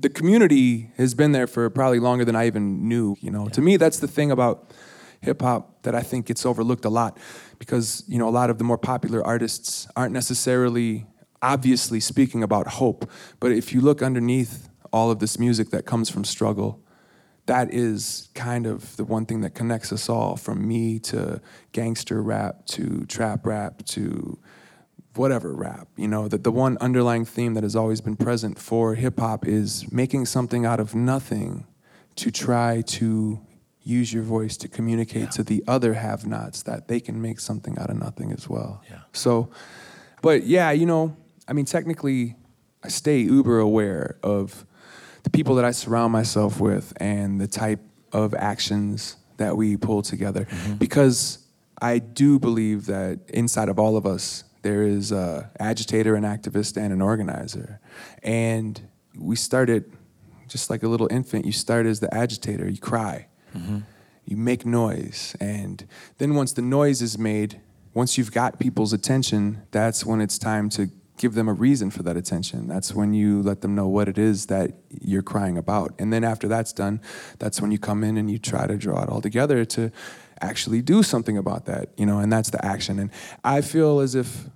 the 0.00 0.08
community 0.08 0.90
has 0.96 1.14
been 1.14 1.32
there 1.32 1.46
for 1.46 1.68
probably 1.70 2.00
longer 2.00 2.24
than 2.24 2.36
I 2.36 2.46
even 2.46 2.88
knew. 2.88 3.16
You 3.20 3.30
know, 3.30 3.48
to 3.48 3.60
me, 3.60 3.76
that's 3.76 3.98
the 3.98 4.08
thing 4.08 4.30
about 4.30 4.72
hip 5.20 5.42
hop 5.42 5.82
that 5.82 5.94
I 5.94 6.02
think 6.02 6.26
gets 6.26 6.46
overlooked 6.46 6.84
a 6.84 6.90
lot, 6.90 7.18
because 7.58 8.04
you 8.08 8.18
know 8.18 8.28
a 8.28 8.30
lot 8.30 8.50
of 8.50 8.58
the 8.58 8.64
more 8.64 8.78
popular 8.78 9.24
artists 9.24 9.86
aren't 9.96 10.12
necessarily 10.12 11.06
obviously 11.42 12.00
speaking 12.00 12.42
about 12.42 12.66
hope, 12.66 13.10
but 13.38 13.50
if 13.52 13.72
you 13.72 13.80
look 13.80 14.02
underneath 14.02 14.68
all 14.92 15.10
of 15.10 15.20
this 15.20 15.38
music 15.38 15.70
that 15.70 15.86
comes 15.86 16.10
from 16.10 16.24
struggle, 16.24 16.82
that 17.46 17.72
is 17.72 18.28
kind 18.34 18.66
of 18.66 18.96
the 18.96 19.04
one 19.04 19.24
thing 19.24 19.40
that 19.40 19.54
connects 19.54 19.92
us 19.92 20.08
all 20.08 20.36
from 20.36 20.66
me 20.68 20.98
to 20.98 21.40
gangster 21.72 22.22
rap 22.22 22.66
to 22.66 23.06
trap 23.06 23.46
rap 23.46 23.82
to 23.86 24.38
whatever 25.16 25.52
rap 25.52 25.88
you 25.96 26.06
know 26.06 26.28
that 26.28 26.44
the 26.44 26.52
one 26.52 26.78
underlying 26.80 27.24
theme 27.24 27.54
that 27.54 27.62
has 27.62 27.74
always 27.74 28.00
been 28.00 28.16
present 28.16 28.58
for 28.58 28.94
hip 28.94 29.18
hop 29.18 29.46
is 29.46 29.90
making 29.92 30.24
something 30.24 30.64
out 30.64 30.78
of 30.80 30.94
nothing 30.94 31.66
to 32.16 32.30
try 32.30 32.80
to 32.82 33.40
use 33.82 34.12
your 34.12 34.22
voice 34.22 34.56
to 34.56 34.68
communicate 34.68 35.30
to 35.32 35.42
the 35.42 35.64
other 35.66 35.94
have 35.94 36.26
nots 36.26 36.62
that 36.62 36.86
they 36.86 37.00
can 37.00 37.20
make 37.20 37.40
something 37.40 37.76
out 37.78 37.90
of 37.90 37.96
nothing 37.96 38.30
as 38.32 38.48
well 38.48 38.82
Yeah. 38.90 38.98
so 39.12 39.50
but 40.22 40.44
yeah 40.44 40.70
you 40.70 40.86
know 40.86 41.16
i 41.48 41.52
mean 41.52 41.64
technically 41.64 42.36
i 42.84 42.88
stay 42.88 43.18
uber 43.20 43.58
aware 43.58 44.16
of 44.22 44.64
the 45.22 45.30
people 45.30 45.54
that 45.56 45.66
I 45.66 45.70
surround 45.72 46.12
myself 46.12 46.60
with 46.60 46.94
and 46.96 47.38
the 47.38 47.46
type 47.46 47.80
of 48.10 48.32
actions 48.34 49.16
that 49.36 49.54
we 49.54 49.76
pull 49.76 50.00
together. 50.00 50.46
Mm-hmm. 50.46 50.74
Because 50.76 51.44
I 51.80 51.98
do 51.98 52.38
believe 52.38 52.86
that 52.86 53.20
inside 53.28 53.68
of 53.68 53.78
all 53.78 53.98
of 53.98 54.06
us, 54.06 54.44
there 54.62 54.82
is 54.82 55.12
a 55.12 55.50
agitator, 55.58 56.14
an 56.14 56.24
activist, 56.24 56.76
and 56.76 56.92
an 56.92 57.00
organizer. 57.00 57.80
And 58.22 58.80
we 59.16 59.36
started 59.36 59.92
just 60.48 60.70
like 60.70 60.82
a 60.82 60.88
little 60.88 61.08
infant. 61.10 61.46
You 61.46 61.52
start 61.52 61.86
as 61.86 62.00
the 62.00 62.12
agitator, 62.14 62.68
you 62.68 62.78
cry, 62.78 63.28
mm-hmm. 63.56 63.78
you 64.24 64.36
make 64.36 64.66
noise. 64.66 65.36
And 65.40 65.86
then 66.18 66.34
once 66.34 66.52
the 66.52 66.62
noise 66.62 67.00
is 67.02 67.18
made, 67.18 67.60
once 67.94 68.18
you've 68.18 68.32
got 68.32 68.58
people's 68.58 68.92
attention, 68.92 69.62
that's 69.70 70.04
when 70.04 70.20
it's 70.20 70.38
time 70.38 70.68
to 70.70 70.90
give 71.16 71.34
them 71.34 71.48
a 71.48 71.52
reason 71.52 71.90
for 71.90 72.02
that 72.02 72.16
attention. 72.16 72.66
That's 72.66 72.94
when 72.94 73.12
you 73.12 73.42
let 73.42 73.60
them 73.60 73.74
know 73.74 73.86
what 73.88 74.08
it 74.08 74.16
is 74.16 74.46
that 74.46 74.72
you're 74.88 75.22
crying 75.22 75.58
about. 75.58 75.94
And 75.98 76.10
then 76.10 76.24
after 76.24 76.48
that's 76.48 76.72
done, 76.72 77.00
that's 77.38 77.60
when 77.60 77.70
you 77.70 77.78
come 77.78 78.02
in 78.02 78.16
and 78.16 78.30
you 78.30 78.38
try 78.38 78.66
to 78.66 78.76
draw 78.76 79.02
it 79.02 79.10
all 79.10 79.20
together 79.20 79.66
to 79.66 79.92
actually 80.40 80.82
do 80.82 81.02
something 81.02 81.36
about 81.36 81.66
that, 81.66 81.90
you 81.96 82.06
know, 82.06 82.18
and 82.18 82.32
that's 82.32 82.50
the 82.50 82.64
action. 82.64 82.98
And 82.98 83.10
I 83.44 83.60
feel 83.60 84.00
as 84.00 84.14
if 84.14 84.48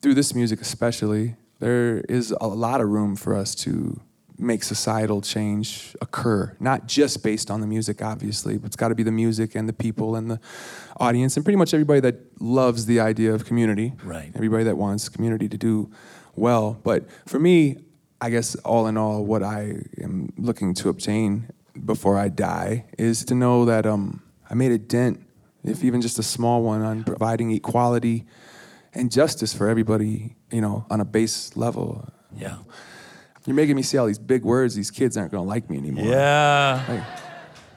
through 0.00 0.14
this 0.14 0.34
music 0.34 0.60
especially, 0.60 1.36
there 1.58 2.00
is 2.08 2.34
a 2.40 2.46
lot 2.46 2.80
of 2.80 2.88
room 2.88 3.16
for 3.16 3.34
us 3.36 3.54
to 3.56 4.00
make 4.38 4.62
societal 4.62 5.20
change 5.20 5.96
occur, 6.00 6.56
not 6.60 6.86
just 6.86 7.22
based 7.22 7.50
on 7.50 7.60
the 7.60 7.66
music, 7.66 8.00
obviously, 8.00 8.56
but 8.56 8.66
it's 8.66 8.76
got 8.76 8.88
to 8.88 8.94
be 8.94 9.02
the 9.02 9.12
music 9.12 9.54
and 9.56 9.68
the 9.68 9.72
people 9.72 10.14
and 10.14 10.30
the 10.30 10.40
audience 10.98 11.36
and 11.36 11.44
pretty 11.44 11.56
much 11.56 11.74
everybody 11.74 12.00
that 12.00 12.40
loves 12.40 12.86
the 12.86 13.00
idea 13.00 13.34
of 13.34 13.44
community. 13.44 13.92
Right. 14.04 14.30
Everybody 14.34 14.64
that 14.64 14.76
wants 14.76 15.08
community 15.08 15.48
to 15.48 15.58
do 15.58 15.90
well. 16.36 16.78
But 16.84 17.08
for 17.26 17.40
me, 17.40 17.78
I 18.20 18.30
guess 18.30 18.54
all 18.56 18.86
in 18.86 18.96
all, 18.96 19.24
what 19.24 19.42
I 19.42 19.82
am 20.00 20.32
looking 20.36 20.74
to 20.74 20.88
obtain 20.88 21.50
before 21.84 22.16
I 22.16 22.28
die 22.28 22.86
is 22.96 23.24
to 23.26 23.34
know 23.34 23.64
that 23.64 23.86
um, 23.86 24.22
I 24.48 24.54
made 24.54 24.72
a 24.72 24.78
dent, 24.78 25.24
if 25.68 25.84
even 25.84 26.00
just 26.00 26.18
a 26.18 26.22
small 26.22 26.62
one, 26.62 26.82
on 26.82 27.04
providing 27.04 27.50
equality 27.52 28.24
and 28.94 29.10
justice 29.12 29.52
for 29.54 29.68
everybody, 29.68 30.36
you 30.50 30.60
know, 30.60 30.86
on 30.90 31.00
a 31.00 31.04
base 31.04 31.56
level. 31.56 32.08
Yeah. 32.36 32.56
You're 33.46 33.54
making 33.56 33.76
me 33.76 33.82
say 33.82 33.98
all 33.98 34.06
these 34.06 34.18
big 34.18 34.42
words. 34.44 34.74
These 34.74 34.90
kids 34.90 35.16
aren't 35.16 35.30
gonna 35.32 35.44
like 35.44 35.70
me 35.70 35.78
anymore. 35.78 36.04
Yeah. 36.06 36.84
Like, 36.88 37.02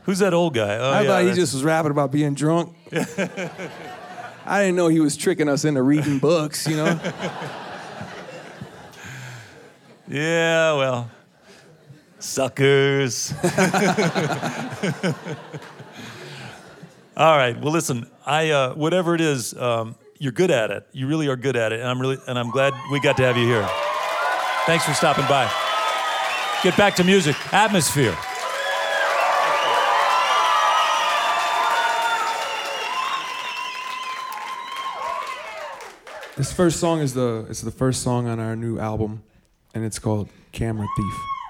Who's 0.04 0.20
that 0.20 0.34
old 0.34 0.54
guy? 0.56 0.78
Oh, 0.78 0.90
I 0.92 1.02
yeah, 1.02 1.08
thought 1.08 1.20
he 1.22 1.28
that's- 1.28 1.36
just 1.38 1.54
was 1.54 1.64
rapping 1.64 1.92
about 1.92 2.12
being 2.12 2.34
drunk. 2.34 2.76
I 4.44 4.64
didn't 4.64 4.76
know 4.76 4.88
he 4.88 5.00
was 5.00 5.16
tricking 5.16 5.48
us 5.48 5.64
into 5.66 5.82
reading 5.84 6.18
books, 6.20 6.68
you 6.68 6.76
know? 6.78 7.00
Yeah, 10.08 10.74
well, 10.74 11.10
suckers. 12.20 13.34
All 17.18 17.38
right. 17.38 17.60
Well, 17.60 17.74
listen. 17.74 18.10
I 18.26 18.52
uh, 18.52 18.74
whatever 18.76 19.16
it 19.16 19.22
is, 19.22 19.54
um, 19.56 19.96
you're 20.18 20.32
good 20.32 20.52
at 20.52 20.72
it. 20.72 20.88
You 20.94 21.08
really 21.08 21.28
are 21.28 21.36
good 21.36 21.56
at 21.56 21.74
it, 21.74 21.80
and 21.80 21.90
I'm 21.90 22.00
really 22.00 22.18
and 22.28 22.40
I'm 22.40 22.52
glad 22.52 22.74
we 22.92 23.00
got 23.00 23.18
to 23.18 23.24
have 23.24 23.38
you 23.38 23.46
here. 23.46 23.68
Thanks 24.66 24.86
for 24.86 24.94
stopping 24.94 25.26
by. 25.28 25.52
Get 26.64 26.78
back 26.78 26.96
to 26.96 27.04
music. 27.04 27.36
Atmosphere. 27.54 28.16
This 36.38 36.54
first 36.54 36.80
song 36.80 37.02
is 37.02 37.14
the 37.14 37.46
it's 37.50 37.62
the 37.62 37.72
first 37.72 38.02
song 38.02 38.28
on 38.28 38.40
our 38.40 38.56
new 38.56 38.80
album, 38.80 39.24
and 39.74 39.84
it's 39.84 40.00
called 40.00 40.30
Camera 40.52 40.88
Thief. 40.96 41.41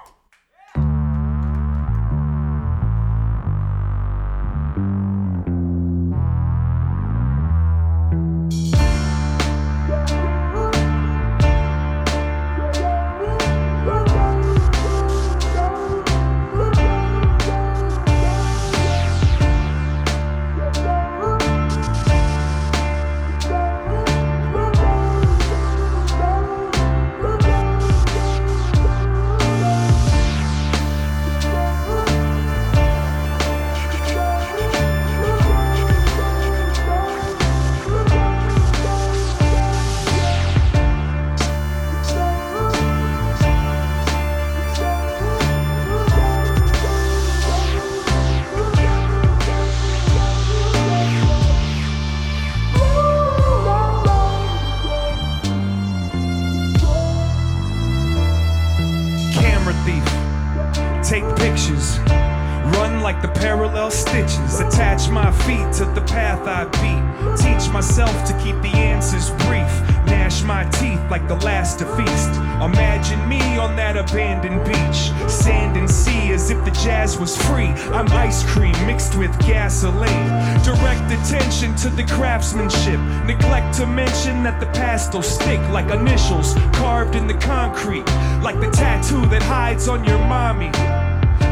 Neglect 83.41 83.73
to 83.77 83.87
mention 83.87 84.43
that 84.43 84.59
the 84.59 84.67
past 84.67 85.11
pastels 85.11 85.27
stick 85.27 85.59
like 85.69 85.89
initials 85.89 86.53
carved 86.73 87.15
in 87.15 87.25
the 87.25 87.33
concrete. 87.35 88.05
Like 88.43 88.59
the 88.59 88.69
tattoo 88.69 89.25
that 89.27 89.41
hides 89.41 89.87
on 89.87 90.03
your 90.03 90.19
mommy. 90.19 90.69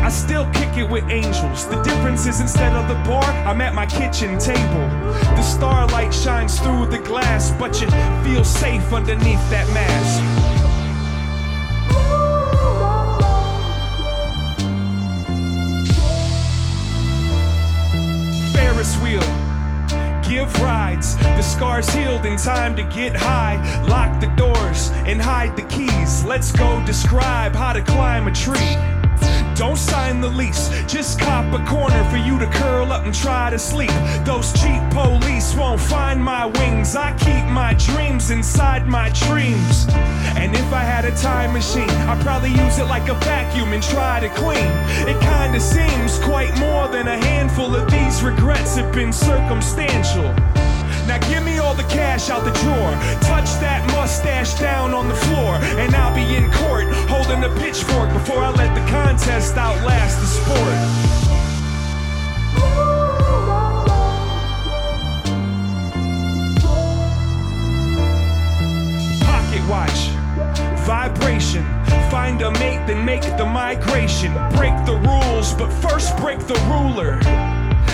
I 0.06 0.10
still 0.10 0.46
kick 0.52 0.78
it 0.78 0.88
with 0.88 1.04
angels. 1.10 1.68
The 1.68 1.82
difference 1.82 2.28
is 2.28 2.42
instead 2.42 2.74
of 2.74 2.88
the 2.88 2.96
bar, 3.10 3.24
I'm 3.24 3.60
at 3.62 3.74
my 3.74 3.88
kitchen 3.88 4.38
table. 4.38 4.88
The 5.36 5.42
starlight 5.42 6.14
shines 6.14 6.60
through 6.60 6.88
the 6.88 7.00
glass, 7.00 7.52
but 7.52 7.82
you 7.82 7.90
feel 8.24 8.44
safe 8.44 8.94
underneath 8.94 9.44
that 9.50 9.68
mask. 9.74 10.22
Ferris 18.54 18.96
wheel. 18.98 19.49
Give 20.30 20.54
rides, 20.62 21.18
the 21.18 21.42
scars 21.42 21.90
healed 21.90 22.24
in 22.24 22.38
time 22.38 22.76
to 22.76 22.84
get 22.84 23.16
high. 23.16 23.58
Lock 23.88 24.22
the 24.22 24.28
doors 24.36 24.92
and 25.08 25.20
hide 25.20 25.56
the 25.56 25.64
keys. 25.64 26.24
Let's 26.24 26.52
go 26.52 26.86
describe 26.86 27.56
how 27.56 27.74
to 27.74 27.82
climb 27.82 28.28
a 28.28 28.32
tree. 28.32 28.99
Don't 29.60 29.76
sign 29.76 30.22
the 30.22 30.30
lease, 30.30 30.70
just 30.88 31.20
cop 31.20 31.44
a 31.54 31.62
corner 31.66 32.02
for 32.10 32.16
you 32.16 32.40
to 32.40 32.48
curl 32.48 32.94
up 32.94 33.04
and 33.04 33.14
try 33.14 33.50
to 33.50 33.60
sleep. 33.60 33.92
Those 34.24 34.54
cheap 34.54 34.82
police 34.92 35.54
won't 35.54 35.82
find 35.82 36.24
my 36.24 36.46
wings. 36.46 36.96
I 36.96 37.12
keep 37.18 37.44
my 37.52 37.74
dreams 37.74 38.32
inside 38.32 38.88
my 38.88 39.10
dreams. 39.10 39.86
And 40.40 40.56
if 40.56 40.72
I 40.72 40.84
had 40.84 41.04
a 41.04 41.14
time 41.18 41.52
machine, 41.52 41.90
I'd 42.08 42.22
probably 42.22 42.52
use 42.52 42.80
it 42.80 42.86
like 42.86 43.10
a 43.10 43.16
vacuum 43.16 43.74
and 43.74 43.84
try 43.84 44.22
to 44.22 44.30
clean. 44.30 44.72
It 45.10 45.20
kinda 45.20 45.60
seems 45.60 46.20
quite 46.20 46.58
more 46.58 46.88
than 46.88 47.10
a 47.10 47.18
handful 47.18 47.76
of 47.76 47.92
these 47.92 48.24
regrets 48.24 48.78
have 48.78 48.94
been 48.94 49.12
circumstantial. 49.12 50.34
Now 51.10 51.18
give 51.28 51.44
me 51.44 51.58
all 51.58 51.74
the 51.74 51.90
cash 51.90 52.30
out 52.30 52.44
the 52.46 52.52
drawer. 52.62 52.92
Touch 53.22 53.50
that 53.66 53.84
mustache 53.94 54.54
down 54.60 54.94
on 54.94 55.08
the 55.08 55.16
floor. 55.16 55.56
And 55.82 55.96
I'll 55.96 56.14
be 56.14 56.36
in 56.36 56.52
court 56.52 56.86
holding 57.10 57.44
a 57.44 57.50
pitchfork 57.60 58.14
before 58.14 58.38
I 58.38 58.52
let 58.52 58.76
the 58.76 58.92
contest 58.92 59.58
outlast 59.58 60.20
the 60.22 60.28
sport. 60.28 60.78
Pocket 69.26 69.68
watch. 69.68 70.10
Vibration. 70.86 71.66
Find 72.12 72.40
a 72.44 72.52
mate, 72.52 72.86
then 72.86 73.04
make 73.04 73.24
the 73.24 73.46
migration. 73.48 74.32
Break 74.52 74.76
the 74.86 75.02
rules, 75.04 75.56
but 75.56 75.72
first 75.82 76.16
break 76.18 76.38
the 76.42 76.54
ruler 76.70 77.20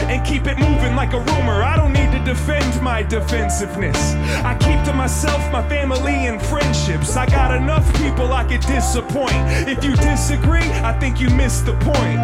and 0.10 0.26
keep 0.26 0.48
it 0.48 0.58
moving 0.60 0.96
like 0.96 1.14
a 1.14 1.20
rumor. 1.20 1.64
I 1.64 1.76
don't 1.76 1.94
need 1.94 2.12
to 2.12 2.24
defend 2.24 2.82
my 2.82 3.04
defensiveness. 3.04 4.14
I 4.44 4.56
keep 4.56 4.84
to 4.86 4.94
myself, 4.94 5.40
my 5.52 5.68
family, 5.68 6.28
and 6.28 6.42
friendships. 6.42 7.16
I 7.16 7.26
got 7.26 7.56
enough 7.56 7.86
people 7.96 8.34
I 8.34 8.44
could 8.44 8.62
disappoint. 8.62 9.36
If 9.68 9.84
you 9.84 9.96
disagree, 9.96 10.70
I 10.84 10.98
think 11.00 11.20
you 11.20 11.30
missed 11.30 11.66
the 11.66 11.74
point. 11.74 12.20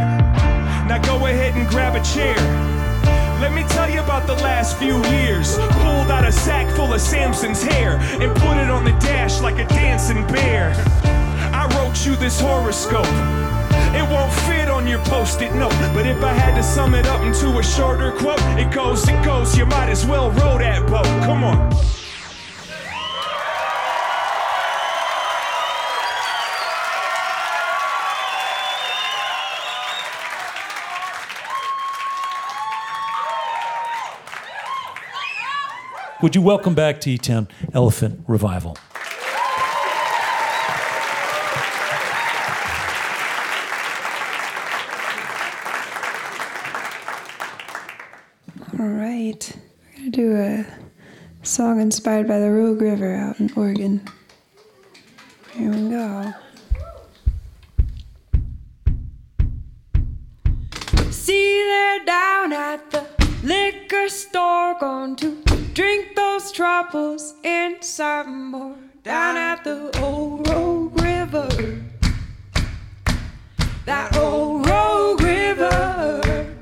Now 0.87 0.99
go 1.03 1.25
ahead 1.25 1.55
and 1.55 1.67
grab 1.67 1.95
a 1.95 2.03
chair. 2.03 2.35
Let 3.41 3.53
me 3.53 3.63
tell 3.69 3.89
you 3.89 4.01
about 4.01 4.27
the 4.27 4.35
last 4.35 4.77
few 4.77 5.03
years. 5.07 5.57
Pulled 5.57 6.11
out 6.11 6.27
a 6.27 6.31
sack 6.31 6.73
full 6.75 6.93
of 6.93 7.01
Samson's 7.01 7.63
hair 7.63 7.97
and 7.97 8.31
put 8.35 8.57
it 8.57 8.69
on 8.69 8.83
the 8.83 8.91
dash 8.99 9.41
like 9.41 9.57
a 9.57 9.67
dancing 9.69 10.27
bear. 10.27 10.73
I 11.53 11.65
wrote 11.75 12.05
you 12.05 12.15
this 12.15 12.39
horoscope. 12.39 13.05
It 13.93 14.09
won't 14.09 14.31
fit 14.31 14.69
on 14.69 14.87
your 14.87 14.99
post-it 14.99 15.53
note, 15.53 15.73
but 15.93 16.07
if 16.07 16.23
I 16.23 16.31
had 16.31 16.55
to 16.55 16.63
sum 16.63 16.95
it 16.95 17.05
up 17.07 17.21
into 17.21 17.59
a 17.59 17.63
shorter 17.63 18.13
quote, 18.13 18.39
it 18.57 18.71
goes, 18.73 19.07
it 19.07 19.23
goes. 19.25 19.57
You 19.57 19.65
might 19.65 19.89
as 19.89 20.05
well 20.05 20.31
row 20.31 20.57
that 20.57 20.87
boat. 20.87 21.05
Come 21.25 21.43
on. 21.43 21.75
Would 36.21 36.35
you 36.35 36.41
welcome 36.41 36.75
back 36.75 37.01
to 37.01 37.17
Town 37.17 37.47
Elephant 37.73 38.23
Revival? 38.27 38.77
Do 50.11 50.35
a 50.35 50.65
song 51.41 51.79
inspired 51.79 52.27
by 52.27 52.37
the 52.37 52.51
Rogue 52.51 52.81
River 52.81 53.15
out 53.15 53.39
in 53.39 53.49
Oregon. 53.55 54.05
Here 55.53 55.71
we 55.71 55.89
go. 55.89 56.33
See 61.09 61.63
there 61.63 62.05
down 62.05 62.51
at 62.51 62.91
the 62.91 63.07
liquor 63.43 64.09
store, 64.09 64.75
going 64.79 65.15
to 65.17 65.41
drink 65.73 66.15
those 66.17 66.51
troubles 66.51 67.33
in 67.43 67.77
some 67.81 68.51
more. 68.51 68.75
Down 69.03 69.37
at 69.37 69.63
the 69.63 69.97
old 70.01 70.45
Rogue 70.49 71.01
River. 71.01 71.81
That 73.85 74.17
old 74.17 74.67
Rogue 74.67 75.21
River. 75.21 76.53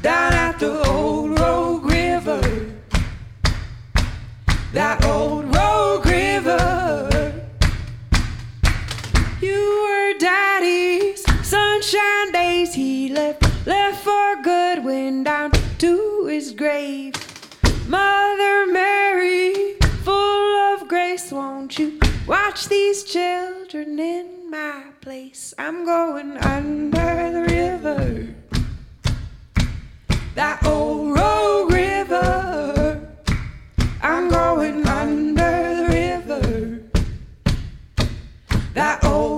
Down 0.00 0.32
at 0.32 0.60
the 0.60 0.80
old 0.88 1.21
That 4.72 5.04
old 5.04 5.54
Rogue 5.54 6.06
River. 6.06 7.44
You 9.42 9.82
were 9.84 10.18
daddy's 10.18 11.22
sunshine 11.46 12.32
days. 12.32 12.72
He 12.72 13.10
left, 13.10 13.44
left 13.66 14.02
for 14.02 14.42
good, 14.42 14.82
went 14.82 15.26
down 15.26 15.50
to 15.76 16.24
his 16.24 16.52
grave. 16.52 17.12
Mother 17.86 18.66
Mary, 18.72 19.74
full 20.04 20.56
of 20.72 20.88
grace, 20.88 21.30
won't 21.30 21.78
you 21.78 22.00
watch 22.26 22.66
these 22.68 23.04
children 23.04 23.98
in 23.98 24.50
my 24.50 24.84
place? 25.02 25.52
I'm 25.58 25.84
going 25.84 26.38
under 26.38 27.30
the 27.30 27.42
river. 27.42 28.34
That 30.34 30.64
old 30.64 31.14
rogue 31.14 31.72
river. 31.72 32.81
I'm 34.04 34.28
going 34.28 34.84
under 34.84 35.76
the 35.76 35.86
river. 36.26 36.82
That 38.74 39.04
old 39.04 39.31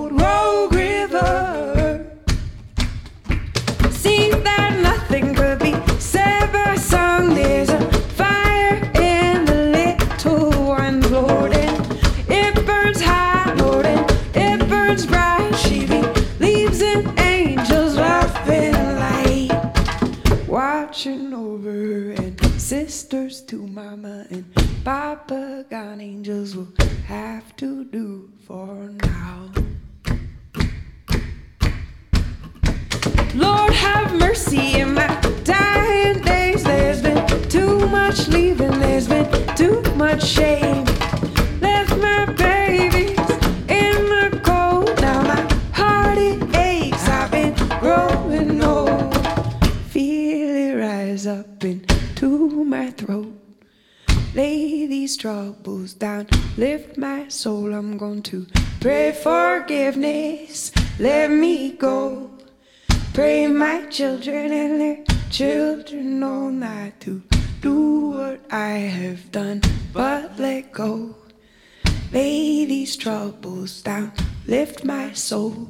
troubles 73.05 73.83
down, 73.83 74.11
lift 74.47 74.83
my 74.83 75.13
soul, 75.13 75.69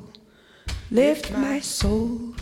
lift 0.89 1.33
my 1.33 1.59
soul. 1.59 2.33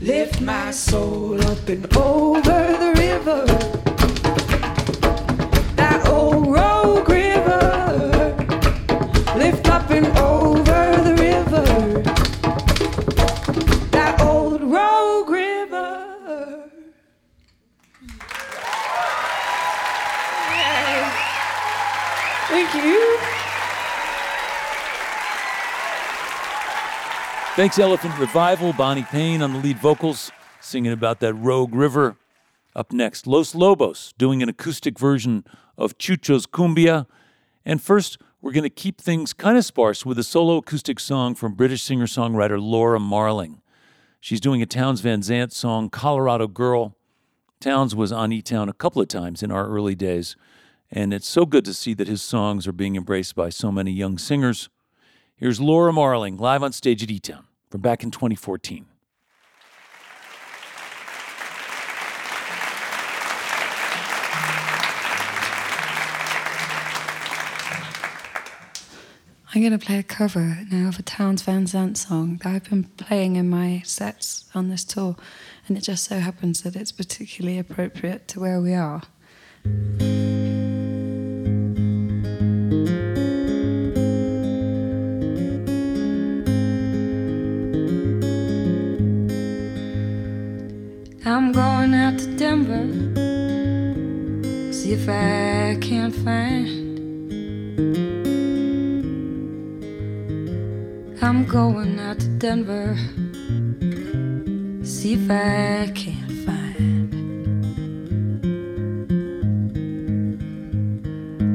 Lift 0.00 0.40
my 0.40 0.70
soul 0.72 1.40
up 1.42 1.68
and 1.68 1.96
over 1.96 2.60
the 2.82 2.92
river. 2.98 3.81
Thanks, 27.62 27.78
Elephant 27.78 28.18
Revival. 28.18 28.72
Bonnie 28.72 29.04
Payne 29.04 29.40
on 29.40 29.52
the 29.52 29.58
lead 29.60 29.78
vocals, 29.78 30.32
singing 30.60 30.90
about 30.90 31.20
that 31.20 31.32
Rogue 31.34 31.76
River. 31.76 32.16
Up 32.74 32.92
next, 32.92 33.24
Los 33.28 33.54
Lobos 33.54 34.12
doing 34.18 34.42
an 34.42 34.48
acoustic 34.48 34.98
version 34.98 35.44
of 35.78 35.96
Chucho's 35.96 36.44
Cumbia. 36.44 37.06
And 37.64 37.80
first, 37.80 38.18
we're 38.40 38.50
going 38.50 38.64
to 38.64 38.68
keep 38.68 39.00
things 39.00 39.32
kind 39.32 39.56
of 39.56 39.64
sparse 39.64 40.04
with 40.04 40.18
a 40.18 40.24
solo 40.24 40.56
acoustic 40.56 40.98
song 40.98 41.36
from 41.36 41.54
British 41.54 41.84
singer 41.84 42.06
songwriter 42.06 42.60
Laura 42.60 42.98
Marling. 42.98 43.62
She's 44.20 44.40
doing 44.40 44.60
a 44.60 44.66
Townes 44.66 45.00
Van 45.00 45.22
Zandt 45.22 45.52
song, 45.52 45.88
Colorado 45.88 46.48
Girl. 46.48 46.96
Townes 47.60 47.94
was 47.94 48.10
on 48.10 48.32
E 48.32 48.42
Town 48.42 48.68
a 48.68 48.72
couple 48.72 49.00
of 49.00 49.06
times 49.06 49.40
in 49.40 49.52
our 49.52 49.68
early 49.68 49.94
days, 49.94 50.34
and 50.90 51.14
it's 51.14 51.28
so 51.28 51.46
good 51.46 51.64
to 51.66 51.74
see 51.74 51.94
that 51.94 52.08
his 52.08 52.22
songs 52.22 52.66
are 52.66 52.72
being 52.72 52.96
embraced 52.96 53.36
by 53.36 53.50
so 53.50 53.70
many 53.70 53.92
young 53.92 54.18
singers. 54.18 54.68
Here's 55.36 55.60
Laura 55.60 55.92
Marling 55.92 56.38
live 56.38 56.64
on 56.64 56.72
stage 56.72 57.04
at 57.04 57.10
E 57.12 57.20
Town 57.20 57.44
from 57.72 57.80
back 57.80 58.04
in 58.04 58.10
2014. 58.10 58.84
I'm 69.54 69.60
going 69.60 69.72
to 69.72 69.78
play 69.78 69.98
a 69.98 70.02
cover 70.02 70.58
now 70.70 70.88
of 70.88 70.98
a 70.98 71.02
Townes 71.02 71.40
Van 71.42 71.66
Zandt 71.66 71.96
song 71.96 72.38
that 72.42 72.48
I've 72.50 72.68
been 72.68 72.84
playing 72.84 73.36
in 73.36 73.48
my 73.48 73.80
sets 73.86 74.50
on 74.54 74.68
this 74.68 74.84
tour, 74.84 75.16
and 75.66 75.78
it 75.78 75.80
just 75.80 76.04
so 76.04 76.18
happens 76.18 76.62
that 76.62 76.76
it's 76.76 76.92
particularly 76.92 77.58
appropriate 77.58 78.28
to 78.28 78.40
where 78.40 78.60
we 78.60 78.74
are. 78.74 79.02
I'm 91.34 91.50
going 91.50 91.94
out 91.94 92.18
to 92.18 92.26
Denver, 92.36 92.86
see 94.70 94.92
if 94.92 95.08
I 95.08 95.78
can't 95.80 96.14
find. 96.14 96.68
I'm 101.22 101.46
going 101.46 101.98
out 102.00 102.20
to 102.20 102.28
Denver, 102.36 102.98
see 104.84 105.14
if 105.14 105.30
I 105.30 105.90
can't 105.94 106.32
find 106.44 107.08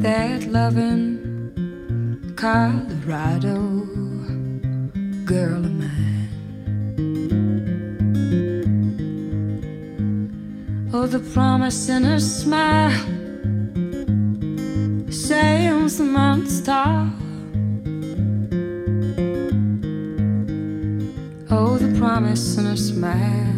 that 0.01 0.45
loving 0.45 2.33
Colorado 2.35 3.85
girl 5.25 5.63
of 5.63 5.71
mine. 5.71 6.16
Oh, 10.93 11.05
the 11.05 11.19
promise 11.19 11.89
in 11.89 12.05
her 12.05 12.19
smile 12.19 12.91
sails 15.11 15.97
the 15.97 16.05
mountain 16.05 16.49
star. 16.49 17.11
Oh, 21.49 21.77
the 21.77 21.93
promise 21.99 22.57
in 22.57 22.65
her 22.65 22.77
smile 22.77 23.53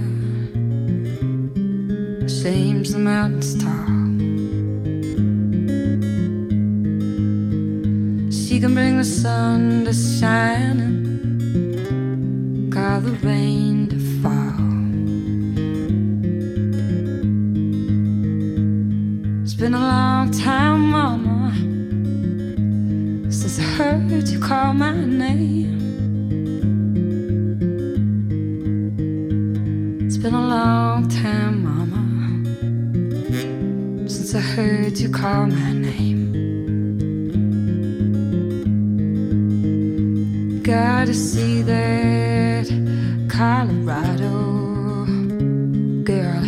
seems 2.27 2.93
the 2.93 2.99
mountain 2.99 3.43
star. 3.43 3.85
She 8.31 8.59
can 8.59 8.73
bring 8.73 8.97
the 8.97 9.05
sun 9.05 9.85
to 9.85 9.93
shine 9.93 10.79
and 10.79 12.73
call 12.73 13.01
the 13.01 13.11
rain 13.23 13.87
to 13.89 13.99
fall. 14.23 14.48
Been 19.59 19.73
a 19.73 19.77
long 19.77 20.31
time, 20.31 20.89
Mama, 20.89 21.51
since 23.29 23.59
I 23.59 23.63
heard 23.63 24.29
you 24.29 24.39
call 24.39 24.73
my 24.73 24.93
name. 24.93 25.75
It's 30.05 30.15
been 30.15 30.33
a 30.33 30.47
long 30.47 31.09
time, 31.09 31.63
Mama, 31.65 32.47
since 34.09 34.33
I 34.33 34.39
heard 34.39 34.97
you 34.97 35.09
call 35.09 35.47
my 35.47 35.73
name. 35.73 36.31
Gotta 40.63 41.13
see 41.13 41.63
that 41.63 42.69
Colorado 43.27 45.05
girl 46.05 46.38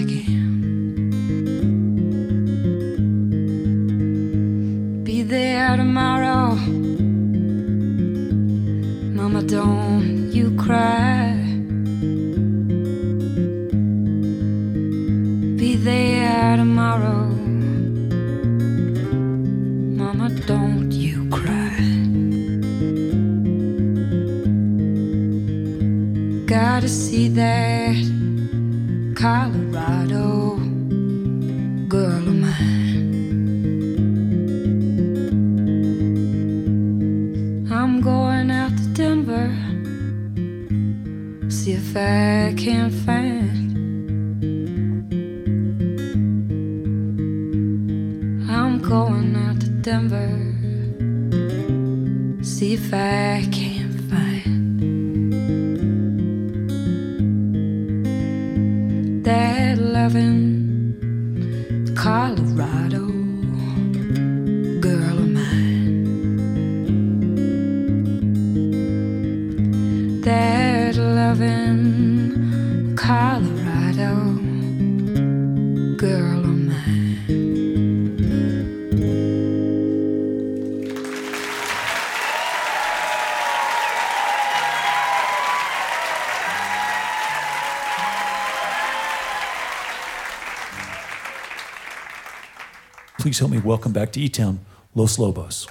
Please 93.32 93.39
help 93.39 93.51
me 93.51 93.59
welcome 93.59 93.93
back 93.93 94.11
to 94.11 94.19
E 94.19 94.27
Town, 94.27 94.59
Los 94.93 95.17
Lobos. 95.17 95.65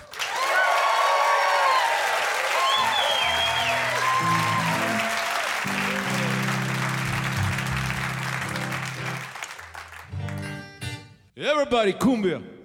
Everybody, 11.37 11.93
cumbia. 11.93 12.60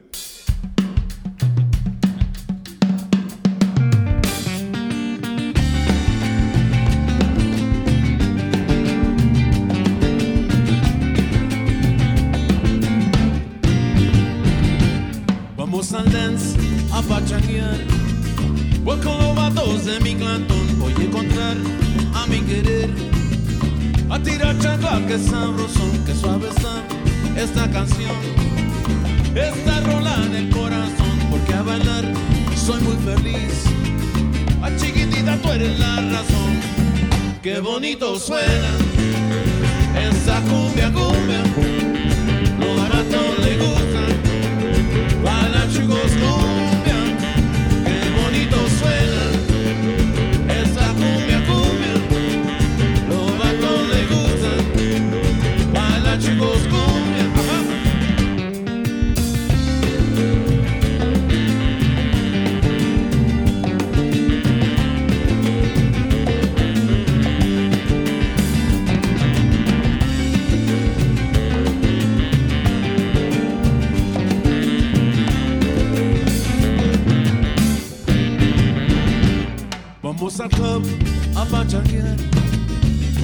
A 81.66 81.80
pachanguear. 81.80 82.16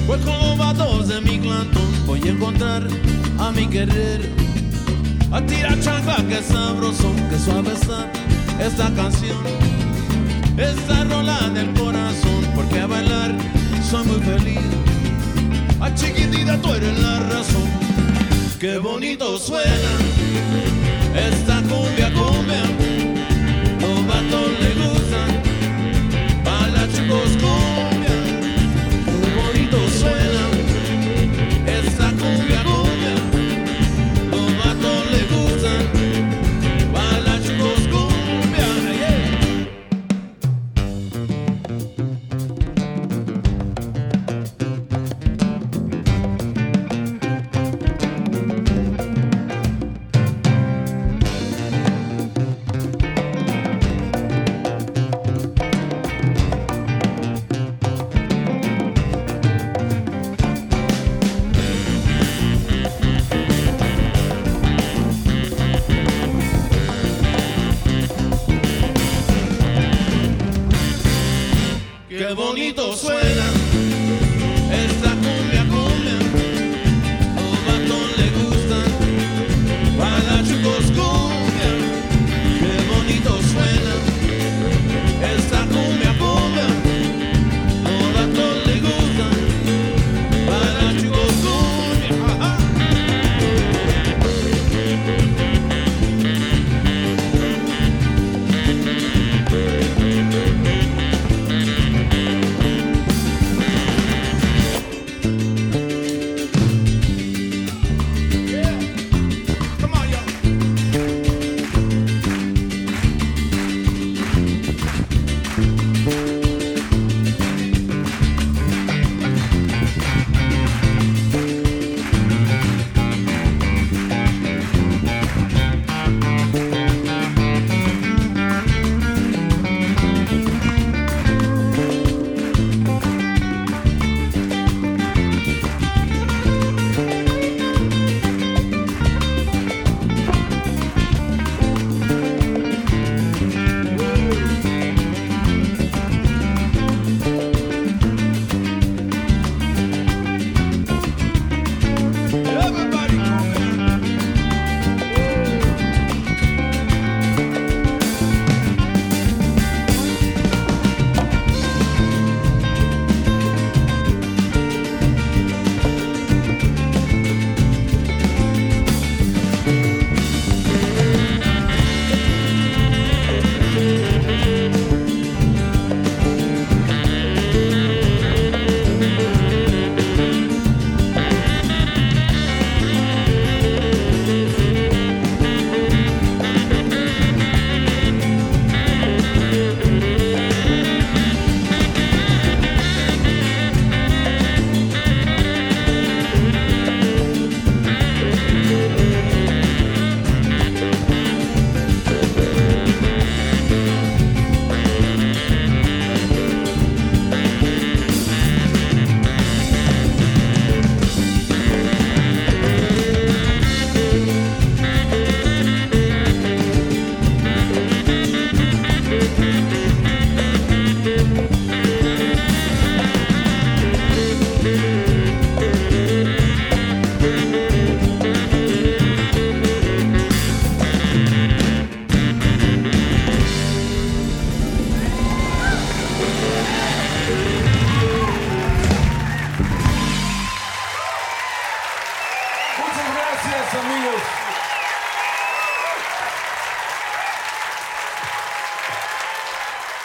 Pues 0.06 0.20
con 0.22 0.38
los 0.38 0.58
vatos 0.58 1.08
de 1.08 1.20
mi 1.20 1.38
clantón 1.38 2.06
voy 2.06 2.20
a 2.22 2.30
encontrar 2.30 2.86
a 3.38 3.50
mi 3.52 3.66
querer. 3.66 4.20
A 5.30 5.40
tirar 5.40 5.78
chancla 5.80 6.16
que 6.28 6.42
sabroso, 6.42 7.12
que 7.30 7.38
suave 7.38 7.72
está 7.72 8.10
esta 8.60 8.92
canción. 8.94 9.38
Esta 10.56 11.04
rola 11.04 11.48
del 11.50 11.72
corazón, 11.72 12.44
porque 12.54 12.80
a 12.80 12.86
bailar 12.86 13.34
soy 13.88 14.04
muy 14.04 14.20
feliz. 14.20 14.60
A 15.80 15.94
chiquitita 15.94 16.58
tú 16.60 16.74
eres 16.74 16.98
la 16.98 17.20
razón. 17.20 17.68
Qué 18.60 18.78
bonito 18.78 19.38
suena 19.38 19.92
esta 21.14 21.62
cumbia, 21.62 22.12
cumbia. 22.12 22.62
Los 23.80 24.06
vatos 24.06 24.50
le 24.60 24.70
gustan. 24.82 25.30
Baila 26.44 26.86
chicos 26.92 27.30
cumbia, 27.40 28.01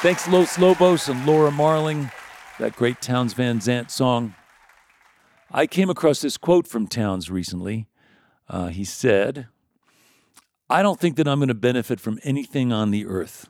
Thanks, 0.08 0.26
Los 0.30 0.58
Lobos 0.58 1.10
and 1.10 1.26
Laura 1.26 1.51
Marling. 1.51 2.10
that 2.60 2.78
great 2.78 3.01
Townes 3.01 3.34
Van 3.34 3.60
Zandt 3.60 3.91
song. 3.91 4.36
I 5.51 5.68
came 5.68 5.89
across 5.89 6.22
this 6.22 6.38
quote 6.38 6.66
from 6.66 6.88
Townes 6.88 7.30
recently. 7.30 7.89
Uh, 8.47 8.68
he 8.68 8.86
said, 8.86 9.49
I 10.70 10.82
don't 10.82 10.97
think 10.97 11.18
that 11.18 11.28
I'm 11.28 11.39
going 11.39 11.49
to 11.49 11.53
benefit 11.53 11.99
from 11.99 12.20
anything 12.24 12.72
on 12.72 12.91
the 12.91 13.05
earth. 13.05 13.49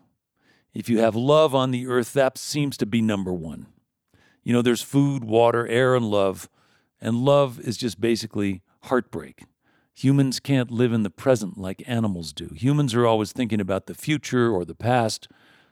If 0.73 0.89
you 0.89 0.97
have 0.97 1.15
love 1.15 1.53
on 1.53 1.69
the 1.69 1.85
earth, 1.85 2.13
that 2.13 2.39
seems 2.39 2.75
to 2.77 2.87
be 2.87 3.03
number 3.03 3.31
one. 3.31 3.67
You 4.41 4.51
know, 4.51 4.63
there's 4.63 4.81
food, 4.81 5.23
water, 5.23 5.67
air, 5.67 5.93
and 5.93 6.09
love. 6.09 6.49
And 6.99 7.17
love 7.17 7.59
is 7.59 7.77
just 7.77 8.01
basically 8.01 8.63
heartbreak. 8.85 9.43
Humans 9.93 10.39
can't 10.39 10.71
live 10.71 10.91
in 10.91 11.03
the 11.03 11.11
present 11.11 11.59
like 11.59 11.83
animals 11.85 12.33
do. 12.33 12.49
Humans 12.55 12.95
are 12.95 13.05
always 13.05 13.31
thinking 13.31 13.61
about 13.61 13.85
the 13.85 13.93
future 13.93 14.49
or 14.49 14.65
the 14.65 14.73
past. 14.73 15.27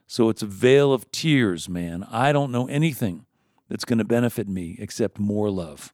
So 0.07 0.29
it's 0.29 0.41
a 0.41 0.47
veil 0.47 0.93
of 0.93 1.11
tears, 1.11 1.67
man. 1.67 2.05
I 2.11 2.31
don't 2.31 2.51
know 2.51 2.67
anything 2.67 3.25
that's 3.69 3.85
going 3.85 3.97
to 3.97 4.05
benefit 4.05 4.47
me 4.47 4.75
except 4.79 5.19
more 5.19 5.49
love. 5.49 5.93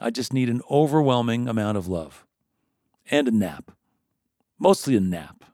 I 0.00 0.10
just 0.10 0.32
need 0.32 0.48
an 0.48 0.62
overwhelming 0.70 1.48
amount 1.48 1.78
of 1.78 1.88
love 1.88 2.26
and 3.10 3.28
a 3.28 3.30
nap. 3.30 3.70
Mostly 4.58 4.96
a 4.96 5.00
nap. 5.00 5.44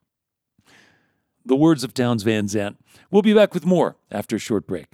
The 1.44 1.56
words 1.56 1.84
of 1.84 1.92
Townes 1.92 2.22
Van 2.22 2.48
Zandt. 2.48 2.78
We'll 3.10 3.22
be 3.22 3.34
back 3.34 3.52
with 3.52 3.66
more 3.66 3.96
after 4.10 4.36
a 4.36 4.40
short 4.40 4.66
break. 4.66 4.86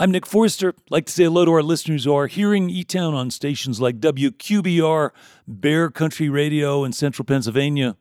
I'm 0.00 0.12
Nick 0.12 0.24
Forster. 0.24 0.72
like 0.88 1.04
to 1.04 1.12
say 1.12 1.24
hello 1.24 1.44
to 1.44 1.52
our 1.52 1.62
listeners 1.62 2.04
who 2.04 2.14
are 2.14 2.26
hearing 2.26 2.70
E 2.70 2.84
Town 2.84 3.12
on 3.12 3.30
stations 3.30 3.82
like 3.82 4.00
WQBR, 4.00 5.10
Bear 5.46 5.90
Country 5.90 6.30
Radio 6.30 6.84
in 6.84 6.94
central 6.94 7.26
Pennsylvania, 7.26 7.98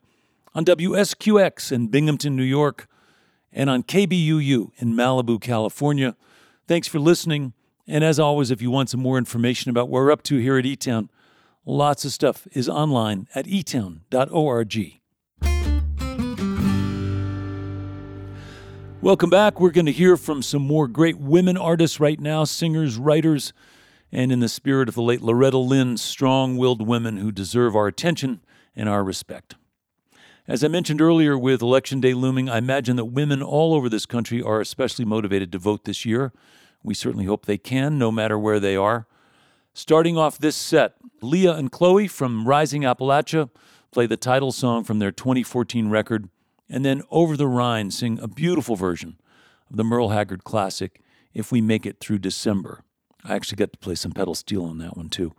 on 0.56 0.64
WSQX 0.64 1.74
in 1.74 1.88
Binghamton, 1.88 2.38
New 2.38 2.44
York, 2.44 2.88
and 3.52 3.70
on 3.70 3.84
KBUU 3.84 4.72
in 4.78 4.94
Malibu, 4.94 5.42
California. 5.42 6.16
Thanks 6.70 6.88
for 6.88 7.00
listening. 7.00 7.52
And 7.86 8.02
as 8.02 8.18
always, 8.18 8.50
if 8.50 8.62
you 8.62 8.72
want 8.72 8.90
some 8.90 9.02
more 9.02 9.18
information 9.18 9.70
about 9.70 9.90
what 9.90 10.02
we're 10.02 10.12
up 10.14 10.24
to 10.24 10.38
here 10.38 10.58
at 10.58 10.66
E 10.66 10.78
Town, 10.78 11.10
lots 11.66 12.06
of 12.06 12.14
stuff 12.14 12.48
is 12.54 12.70
online 12.70 13.28
at 13.36 13.46
etown.org. 13.46 14.99
Welcome 19.02 19.30
back. 19.30 19.62
We're 19.62 19.70
going 19.70 19.86
to 19.86 19.94
hear 19.94 20.18
from 20.18 20.42
some 20.42 20.62
more 20.62 20.86
great 20.86 21.18
women 21.18 21.56
artists 21.56 22.02
right 22.02 22.20
now, 22.20 22.44
singers, 22.44 22.98
writers, 22.98 23.54
and 24.12 24.30
in 24.30 24.42
the 24.42 24.50
spirit 24.50 24.90
of 24.90 24.96
the 24.96 25.02
late 25.02 25.22
Loretta 25.22 25.58
Lynn, 25.58 25.96
strong 25.96 26.58
willed 26.58 26.86
women 26.86 27.16
who 27.16 27.32
deserve 27.32 27.78
our 27.78 27.88
attention 27.88 28.42
and 28.76 28.90
our 28.90 29.02
respect. 29.02 29.56
As 30.50 30.66
I 30.66 30.68
mentioned 30.68 31.00
earlier, 31.00 31.38
with 31.38 31.62
Election 31.62 32.02
Day 32.02 32.14
looming, 32.14 32.50
I 32.50 32.58
imagine 32.58 32.98
that 32.98 33.06
women 33.06 33.42
all 33.42 33.74
over 33.74 33.88
this 33.88 34.06
country 34.06 34.42
are 34.42 34.60
especially 34.60 35.06
motivated 35.06 35.54
to 35.54 35.60
vote 35.60 35.86
this 35.86 36.06
year. 36.06 36.34
We 36.84 36.94
certainly 36.94 37.26
hope 37.26 37.46
they 37.46 37.58
can, 37.58 37.98
no 37.98 38.12
matter 38.12 38.38
where 38.38 38.60
they 38.60 38.76
are. 38.76 39.08
Starting 39.74 40.18
off 40.18 40.38
this 40.38 40.58
set, 40.58 40.96
Leah 41.22 41.56
and 41.56 41.72
Chloe 41.72 42.10
from 42.10 42.46
Rising 42.46 42.82
Appalachia 42.82 43.50
play 43.92 44.08
the 44.08 44.18
title 44.18 44.52
song 44.52 44.84
from 44.84 45.00
their 45.00 45.14
2014 45.14 45.88
record, 45.88 46.28
and 46.70 46.86
then 46.86 47.02
Over 47.10 47.36
the 47.36 47.48
Rhine 47.48 47.92
sing 47.92 48.20
a 48.20 48.28
beautiful 48.28 48.76
version 48.76 49.18
of 49.70 49.78
the 49.78 49.84
Merle 49.84 50.10
Haggard 50.10 50.44
classic, 50.44 51.02
If 51.34 51.52
We 51.52 51.62
Make 51.62 51.86
It 51.86 52.00
Through 52.00 52.20
December. 52.20 52.84
I 53.24 53.36
actually 53.36 53.58
got 53.58 53.74
to 53.74 53.80
play 53.80 53.96
some 53.96 54.12
pedal 54.12 54.36
steel 54.36 54.64
on 54.66 54.78
that 54.78 54.96
one 54.96 55.10
too. 55.10 55.34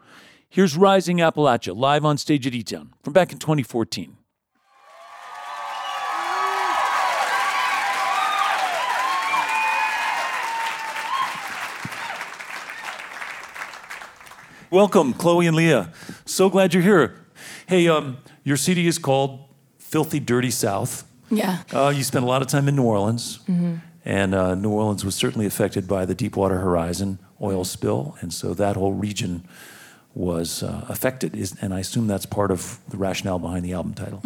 Here's 0.48 0.76
Rising 0.76 1.18
Appalachia 1.18 1.76
live 1.76 2.04
on 2.04 2.18
stage 2.18 2.46
at 2.46 2.54
E 2.54 2.62
Town 2.62 2.92
from 3.02 3.12
back 3.12 3.32
in 3.32 3.38
2014. 3.38 4.16
Welcome, 14.72 15.14
Chloe 15.14 15.48
and 15.48 15.56
Leah. 15.56 15.92
So 16.24 16.48
glad 16.48 16.72
you're 16.74 16.82
here. 16.82 17.16
Hey, 17.66 17.88
um, 17.88 18.18
your 18.44 18.56
CD 18.56 18.86
is 18.86 18.98
called 18.98 19.48
Filthy 19.78 20.20
Dirty 20.20 20.52
South. 20.52 21.09
Yeah. 21.30 21.62
Uh, 21.72 21.92
you 21.94 22.02
spent 22.02 22.24
a 22.24 22.28
lot 22.28 22.42
of 22.42 22.48
time 22.48 22.68
in 22.68 22.76
New 22.76 22.82
Orleans, 22.82 23.40
and 24.04 24.34
uh, 24.34 24.54
New 24.54 24.70
Orleans 24.70 25.04
was 25.04 25.14
certainly 25.14 25.46
affected 25.46 25.86
by 25.86 26.04
the 26.04 26.14
Deepwater 26.14 26.58
Horizon 26.58 27.18
oil 27.40 27.64
spill, 27.64 28.16
and 28.20 28.32
so 28.32 28.54
that 28.54 28.76
whole 28.76 28.92
region 28.92 29.44
was 30.14 30.62
uh, 30.62 30.84
affected. 30.88 31.36
Is, 31.36 31.56
and 31.60 31.72
I 31.72 31.80
assume 31.80 32.06
that's 32.06 32.26
part 32.26 32.50
of 32.50 32.80
the 32.88 32.96
rationale 32.96 33.38
behind 33.38 33.64
the 33.64 33.72
album 33.72 33.94
title. 33.94 34.20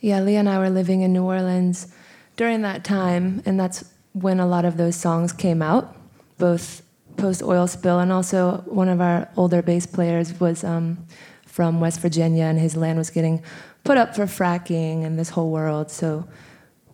Yeah, 0.00 0.20
Leah 0.20 0.40
and 0.40 0.48
I 0.48 0.58
were 0.58 0.70
living 0.70 1.02
in 1.02 1.12
New 1.12 1.24
Orleans 1.24 1.92
during 2.36 2.62
that 2.62 2.84
time, 2.84 3.42
and 3.46 3.60
that's 3.60 3.84
when 4.12 4.40
a 4.40 4.46
lot 4.46 4.64
of 4.64 4.76
those 4.76 4.96
songs 4.96 5.32
came 5.32 5.62
out, 5.62 5.94
both 6.38 6.82
post 7.16 7.42
oil 7.42 7.66
spill 7.66 7.98
and 8.00 8.10
also 8.10 8.64
one 8.66 8.88
of 8.88 9.00
our 9.00 9.28
older 9.36 9.62
bass 9.62 9.86
players 9.86 10.40
was 10.40 10.64
um, 10.64 10.98
from 11.46 11.80
West 11.80 12.00
Virginia, 12.00 12.44
and 12.44 12.58
his 12.58 12.76
land 12.76 12.98
was 12.98 13.10
getting 13.10 13.42
put 13.84 13.96
up 13.96 14.14
for 14.14 14.24
fracking 14.26 15.04
and 15.04 15.18
this 15.18 15.30
whole 15.30 15.50
world. 15.50 15.90
So 15.90 16.28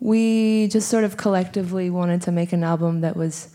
we 0.01 0.69
just 0.69 0.89
sort 0.89 1.05
of 1.05 1.17
collectively 1.17 1.91
wanted 1.91 2.23
to 2.23 2.33
make 2.33 2.53
an 2.53 2.63
album 2.63 3.01
that 3.01 3.17
was, 3.17 3.49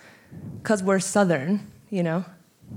because 0.61 0.81
we're 0.83 0.99
Southern, 0.99 1.65
you 1.89 2.03
know, 2.03 2.25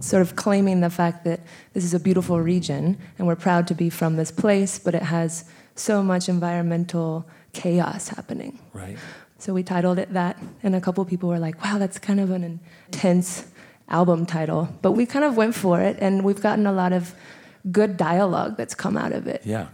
sort 0.00 0.22
of 0.22 0.36
claiming 0.36 0.80
the 0.80 0.90
fact 0.90 1.24
that 1.24 1.40
this 1.72 1.84
is 1.84 1.94
a 1.94 2.00
beautiful 2.00 2.40
region 2.40 2.98
and 3.18 3.26
we're 3.26 3.36
proud 3.36 3.66
to 3.68 3.74
be 3.74 3.88
from 3.88 4.16
this 4.16 4.30
place, 4.30 4.78
but 4.78 4.94
it 4.94 5.02
has 5.02 5.44
so 5.76 6.02
much 6.02 6.28
environmental 6.28 7.26
chaos 7.52 8.09
happening. 8.09 8.59
Right. 8.72 8.98
So 9.38 9.52
we 9.52 9.62
titled 9.62 9.98
it 9.98 10.12
that, 10.12 10.38
and 10.62 10.74
a 10.74 10.80
couple 10.80 11.05
people 11.05 11.28
were 11.28 11.38
like, 11.38 11.62
wow, 11.62 11.78
that's 11.78 11.98
kind 11.98 12.18
of 12.18 12.30
an 12.30 12.61
intense 12.86 13.46
album 13.88 14.24
title. 14.24 14.68
But 14.82 14.92
we 14.92 15.05
kind 15.07 15.24
of 15.24 15.36
went 15.36 15.55
for 15.55 15.80
it, 15.80 15.96
and 16.00 16.24
we've 16.24 16.40
gotten 16.40 16.66
a 16.66 16.72
lot 16.72 16.92
of 16.92 17.14
good 17.70 17.96
dialogue 17.96 18.57
that's 18.57 18.74
come 18.74 18.96
out 18.96 19.12
of 19.12 19.26
it. 19.26 19.42
Yeah. 19.44 19.66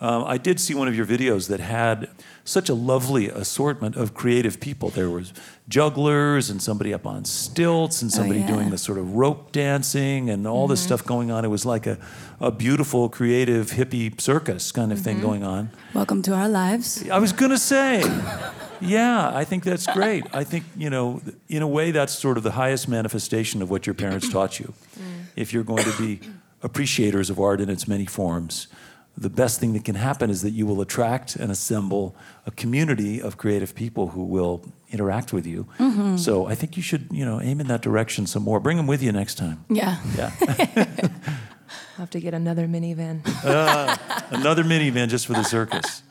Um, 0.00 0.24
I 0.24 0.38
did 0.38 0.60
see 0.60 0.74
one 0.74 0.86
of 0.86 0.94
your 0.94 1.06
videos 1.06 1.48
that 1.48 1.58
had 1.58 2.08
such 2.44 2.68
a 2.68 2.74
lovely 2.74 3.28
assortment 3.28 3.96
of 3.96 4.14
creative 4.14 4.60
people. 4.60 4.90
There 4.90 5.10
was 5.10 5.32
jugglers 5.68 6.50
and 6.50 6.62
somebody 6.62 6.94
up 6.94 7.04
on 7.04 7.24
stilts 7.24 8.00
and 8.00 8.10
oh, 8.12 8.16
somebody 8.16 8.40
yeah. 8.40 8.46
doing 8.46 8.70
the 8.70 8.78
sort 8.78 8.98
of 8.98 9.14
rope 9.14 9.50
dancing 9.50 10.30
and 10.30 10.46
all 10.46 10.68
this 10.68 10.80
mm-hmm. 10.80 10.86
stuff 10.86 11.04
going 11.04 11.32
on. 11.32 11.44
It 11.44 11.48
was 11.48 11.66
like 11.66 11.86
a, 11.86 11.98
a 12.40 12.52
beautiful, 12.52 13.08
creative, 13.08 13.72
hippie 13.72 14.20
circus 14.20 14.70
kind 14.70 14.92
of 14.92 15.00
thing 15.00 15.16
mm-hmm. 15.16 15.26
going 15.26 15.44
on. 15.44 15.70
Welcome 15.94 16.22
to 16.22 16.32
our 16.32 16.48
lives. 16.48 17.08
I 17.10 17.18
was 17.18 17.32
going 17.32 17.50
to 17.50 17.58
say, 17.58 18.02
yeah, 18.80 19.30
I 19.34 19.44
think 19.44 19.64
that's 19.64 19.86
great. 19.88 20.24
I 20.32 20.44
think, 20.44 20.64
you 20.76 20.90
know, 20.90 21.20
in 21.48 21.62
a 21.62 21.68
way, 21.68 21.90
that's 21.90 22.12
sort 22.16 22.36
of 22.36 22.44
the 22.44 22.52
highest 22.52 22.88
manifestation 22.88 23.62
of 23.62 23.68
what 23.68 23.84
your 23.84 23.94
parents 23.94 24.28
taught 24.28 24.60
you. 24.60 24.74
Mm. 24.96 25.24
If 25.34 25.52
you're 25.52 25.64
going 25.64 25.84
to 25.84 25.98
be 25.98 26.20
appreciators 26.62 27.30
of 27.30 27.40
art 27.40 27.60
in 27.60 27.68
its 27.68 27.88
many 27.88 28.06
forms, 28.06 28.68
the 29.18 29.30
best 29.30 29.58
thing 29.58 29.72
that 29.72 29.84
can 29.84 29.96
happen 29.96 30.30
is 30.30 30.42
that 30.42 30.50
you 30.50 30.64
will 30.64 30.80
attract 30.80 31.34
and 31.34 31.50
assemble 31.50 32.14
a 32.46 32.50
community 32.52 33.20
of 33.20 33.36
creative 33.36 33.74
people 33.74 34.08
who 34.08 34.22
will 34.22 34.64
interact 34.90 35.32
with 35.32 35.46
you. 35.46 35.66
Mm-hmm. 35.78 36.16
So 36.16 36.46
I 36.46 36.54
think 36.54 36.76
you 36.76 36.82
should, 36.82 37.08
you 37.10 37.24
know, 37.24 37.40
aim 37.40 37.60
in 37.60 37.66
that 37.66 37.82
direction 37.82 38.26
some 38.26 38.44
more. 38.44 38.60
Bring 38.60 38.76
them 38.76 38.86
with 38.86 39.02
you 39.02 39.10
next 39.10 39.34
time. 39.36 39.64
Yeah. 39.68 39.98
Yeah. 40.16 40.32
I'll 40.40 40.98
have 41.96 42.10
to 42.10 42.20
get 42.20 42.32
another 42.32 42.68
minivan. 42.68 43.22
Ah, 43.44 44.26
another 44.30 44.62
minivan 44.62 45.08
just 45.08 45.26
for 45.26 45.32
the 45.32 45.42
circus. 45.42 46.02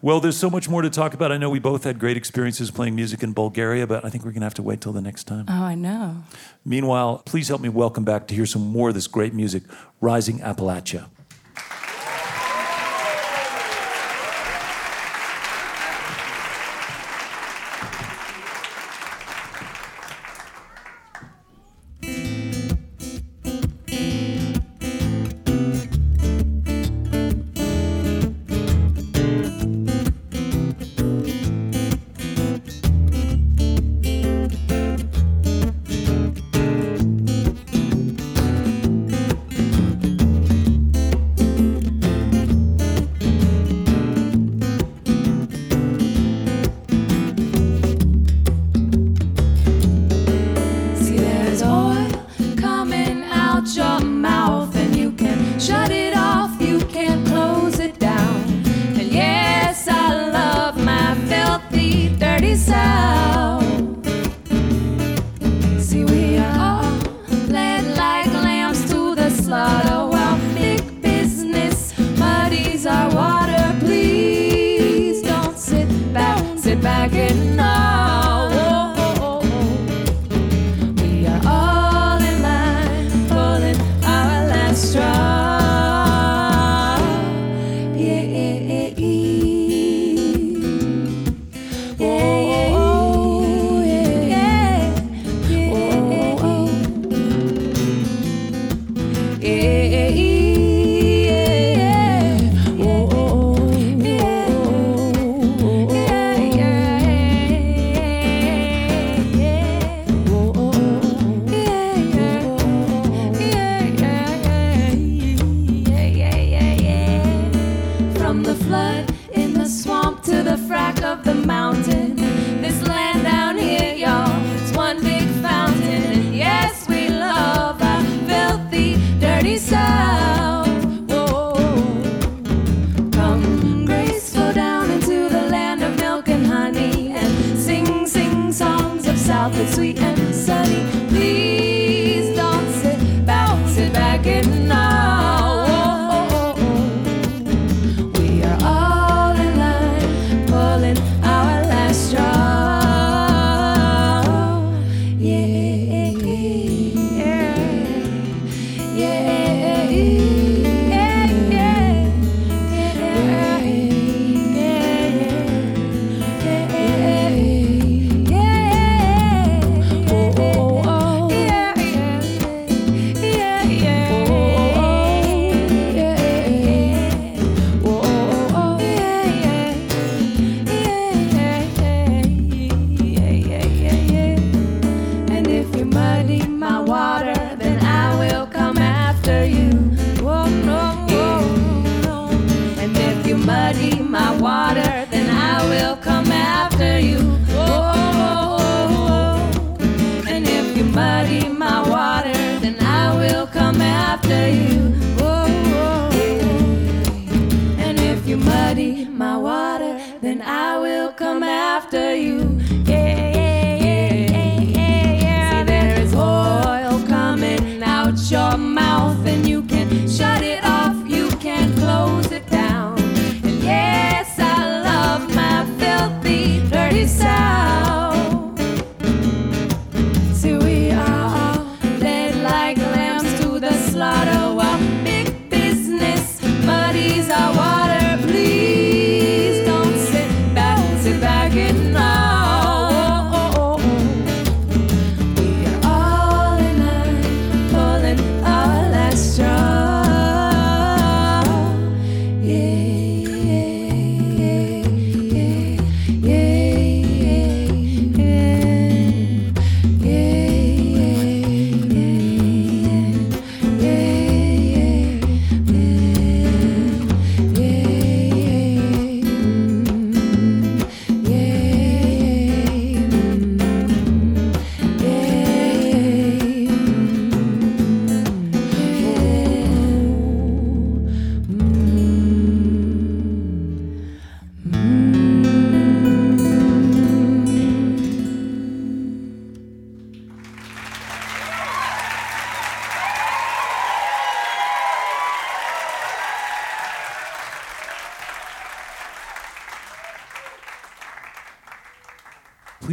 Well, 0.00 0.20
there's 0.20 0.36
so 0.36 0.48
much 0.48 0.68
more 0.68 0.82
to 0.82 0.90
talk 0.90 1.12
about. 1.12 1.32
I 1.32 1.38
know 1.38 1.50
we 1.50 1.58
both 1.58 1.82
had 1.82 1.98
great 1.98 2.16
experiences 2.16 2.70
playing 2.70 2.94
music 2.94 3.24
in 3.24 3.32
Bulgaria, 3.32 3.84
but 3.84 4.04
I 4.04 4.10
think 4.10 4.24
we're 4.24 4.30
going 4.30 4.42
to 4.42 4.46
have 4.46 4.54
to 4.54 4.62
wait 4.62 4.80
till 4.80 4.92
the 4.92 5.00
next 5.00 5.24
time. 5.24 5.46
Oh, 5.48 5.64
I 5.64 5.74
know. 5.74 6.22
Meanwhile, 6.64 7.22
please 7.26 7.48
help 7.48 7.60
me 7.60 7.68
welcome 7.68 8.04
back 8.04 8.28
to 8.28 8.34
hear 8.34 8.46
some 8.46 8.62
more 8.62 8.90
of 8.90 8.94
this 8.94 9.08
great 9.08 9.34
music, 9.34 9.64
Rising 10.00 10.38
Appalachia. 10.38 11.08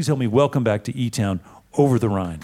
Please 0.06 0.10
help 0.10 0.20
me 0.20 0.28
welcome 0.28 0.64
back 0.64 0.84
to 0.84 0.96
E 0.96 1.10
Town 1.10 1.40
over 1.80 1.98
the 1.98 2.10
Rhine. 2.10 2.40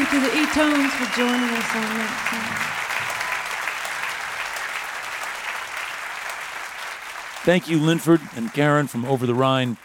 You 0.00 0.06
to 0.06 0.18
the 0.18 0.34
E-Tones 0.34 0.92
for 0.94 1.04
joining 1.14 1.50
us 1.50 1.76
on 1.76 1.98
that 1.98 2.14
song. 2.30 2.56
Thank 7.44 7.68
you, 7.68 7.78
Linford 7.78 8.22
and 8.34 8.50
Karin 8.54 8.86
from 8.86 9.04
Over 9.04 9.26
the 9.26 9.34
Rhine. 9.34 9.76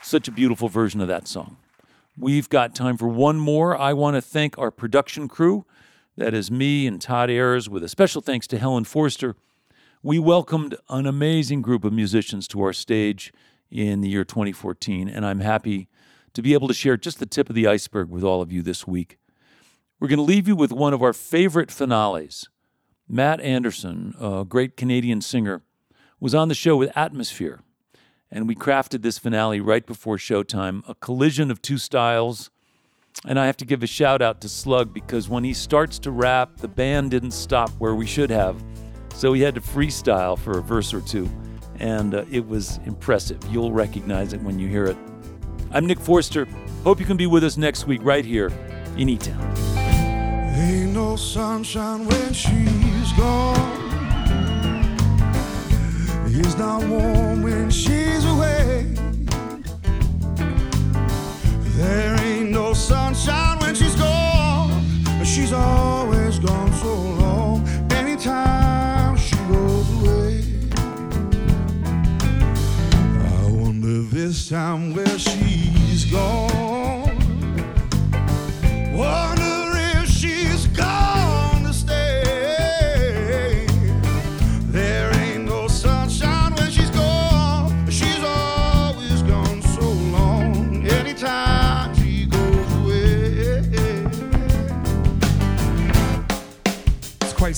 Such 0.00 0.26
a 0.26 0.30
beautiful 0.30 0.70
version 0.70 1.02
of 1.02 1.08
that 1.08 1.28
song. 1.28 1.58
We've 2.16 2.48
got 2.48 2.74
time 2.74 2.96
for 2.96 3.08
one 3.08 3.38
more. 3.38 3.76
I 3.76 3.92
want 3.92 4.16
to 4.16 4.22
thank 4.22 4.56
our 4.56 4.70
production 4.70 5.28
crew. 5.28 5.66
That 6.16 6.32
is 6.32 6.50
me 6.50 6.86
and 6.86 6.98
Todd 6.98 7.28
Ayers, 7.28 7.68
with 7.68 7.84
a 7.84 7.90
special 7.90 8.22
thanks 8.22 8.46
to 8.46 8.58
Helen 8.58 8.84
Forster. 8.84 9.36
We 10.02 10.18
welcomed 10.18 10.76
an 10.88 11.04
amazing 11.04 11.60
group 11.60 11.84
of 11.84 11.92
musicians 11.92 12.48
to 12.48 12.62
our 12.62 12.72
stage 12.72 13.34
in 13.70 14.00
the 14.00 14.08
year 14.08 14.24
2014, 14.24 15.10
and 15.10 15.26
I'm 15.26 15.40
happy 15.40 15.90
to 16.32 16.40
be 16.40 16.54
able 16.54 16.68
to 16.68 16.74
share 16.74 16.96
just 16.96 17.18
the 17.18 17.26
tip 17.26 17.50
of 17.50 17.54
the 17.54 17.66
iceberg 17.66 18.08
with 18.08 18.24
all 18.24 18.40
of 18.40 18.50
you 18.50 18.62
this 18.62 18.86
week. 18.86 19.18
We're 20.02 20.08
going 20.08 20.18
to 20.18 20.24
leave 20.24 20.48
you 20.48 20.56
with 20.56 20.72
one 20.72 20.92
of 20.92 21.00
our 21.00 21.12
favorite 21.12 21.70
finales. 21.70 22.48
Matt 23.08 23.40
Andersen, 23.40 24.16
a 24.18 24.44
great 24.44 24.76
Canadian 24.76 25.20
singer, 25.20 25.62
was 26.18 26.34
on 26.34 26.48
the 26.48 26.56
show 26.56 26.76
with 26.76 26.90
Atmosphere, 26.96 27.60
and 28.28 28.48
we 28.48 28.56
crafted 28.56 29.02
this 29.02 29.18
finale 29.20 29.60
right 29.60 29.86
before 29.86 30.16
showtime, 30.16 30.82
a 30.88 30.96
collision 30.96 31.52
of 31.52 31.62
two 31.62 31.78
styles. 31.78 32.50
And 33.24 33.38
I 33.38 33.46
have 33.46 33.56
to 33.58 33.64
give 33.64 33.84
a 33.84 33.86
shout 33.86 34.20
out 34.22 34.40
to 34.40 34.48
Slug 34.48 34.92
because 34.92 35.28
when 35.28 35.44
he 35.44 35.54
starts 35.54 36.00
to 36.00 36.10
rap, 36.10 36.56
the 36.56 36.66
band 36.66 37.12
didn't 37.12 37.30
stop 37.30 37.70
where 37.78 37.94
we 37.94 38.04
should 38.04 38.30
have. 38.30 38.60
So 39.14 39.32
he 39.34 39.42
had 39.42 39.54
to 39.54 39.60
freestyle 39.60 40.36
for 40.36 40.58
a 40.58 40.62
verse 40.62 40.92
or 40.92 41.02
two, 41.02 41.30
and 41.78 42.16
uh, 42.16 42.24
it 42.28 42.44
was 42.44 42.80
impressive. 42.86 43.38
You'll 43.52 43.70
recognize 43.70 44.32
it 44.32 44.42
when 44.42 44.58
you 44.58 44.66
hear 44.66 44.86
it. 44.86 44.96
I'm 45.70 45.86
Nick 45.86 46.00
Forster. 46.00 46.48
Hope 46.82 46.98
you 46.98 47.06
can 47.06 47.16
be 47.16 47.28
with 47.28 47.44
us 47.44 47.56
next 47.56 47.86
week 47.86 48.00
right 48.02 48.24
here 48.24 48.48
in 48.96 49.08
E 49.08 49.16
Town. 49.16 49.91
Ain't 50.54 50.92
no 50.92 51.16
sunshine 51.16 52.06
when 52.06 52.32
she's 52.32 53.12
gone. 53.16 53.82
It's 56.26 56.56
not 56.58 56.86
warm 56.86 57.42
when 57.42 57.70
she's 57.70 58.24
away. 58.24 58.86
There 61.76 62.20
ain't 62.20 62.50
no 62.50 62.74
sunshine 62.74 63.58
when 63.60 63.74
she's 63.74 63.94
gone. 63.96 64.84
She's 65.24 65.52
always 65.52 66.38
gone 66.38 66.72
so 66.74 66.94
long. 66.94 67.66
Anytime 67.92 69.16
she 69.16 69.36
goes 69.48 69.88
away. 70.02 70.44
I 73.36 73.46
wonder 73.50 74.02
this 74.14 74.48
time 74.48 74.94
where 74.94 75.18
she's 75.18 76.04
gone. 76.04 76.51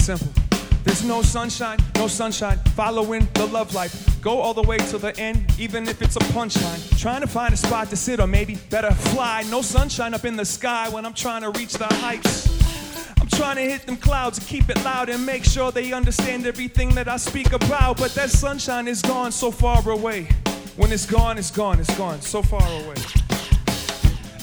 Simple. 0.05 0.29
There's 0.85 1.03
no 1.03 1.23
sunshine, 1.23 1.79
no 1.97 2.09
sunshine, 2.09 2.59
following 2.77 3.27
the 3.33 3.47
love 3.47 3.75
life. 3.75 4.21
Go 4.21 4.39
all 4.39 4.53
the 4.53 4.63
way 4.63 4.77
to 4.77 4.99
the 4.99 5.19
end, 5.19 5.47
even 5.59 5.89
if 5.89 6.03
it's 6.03 6.17
a 6.17 6.25
punchline. 6.37 6.99
Trying 7.01 7.23
to 7.23 7.27
find 7.27 7.55
a 7.55 7.57
spot 7.57 7.89
to 7.89 7.97
sit, 7.97 8.21
or 8.21 8.27
maybe 8.27 8.57
better 8.69 8.93
fly. 8.93 9.45
No 9.51 9.63
sunshine 9.63 10.13
up 10.13 10.27
in 10.27 10.37
the 10.37 10.45
sky 10.45 10.91
when 10.91 11.07
I'm 11.07 11.15
trying 11.15 11.41
to 11.41 11.51
reach 11.59 11.73
the 11.73 11.87
heights. 11.87 12.51
I'm 13.19 13.29
trying 13.29 13.57
to 13.57 13.63
hit 13.63 13.87
them 13.87 13.97
clouds 13.97 14.37
and 14.37 14.47
keep 14.47 14.69
it 14.69 14.77
loud 14.85 15.09
and 15.09 15.25
make 15.25 15.43
sure 15.43 15.73
they 15.73 15.91
understand 15.95 16.47
everything 16.47 16.91
that 16.91 17.09
I 17.09 17.17
speak 17.17 17.55
about. 17.55 17.97
But 17.97 18.11
that 18.13 18.29
sunshine 18.29 18.89
is 18.89 19.01
gone 19.01 19.33
so 19.33 19.51
far 19.51 19.89
away. 19.89 20.29
When 20.77 20.93
it's 20.93 21.07
gone, 21.07 21.39
it's 21.39 21.51
gone, 21.51 21.81
it's 21.81 21.97
gone, 21.97 22.21
so 22.21 22.43
far 22.43 22.61
away. 22.61 22.97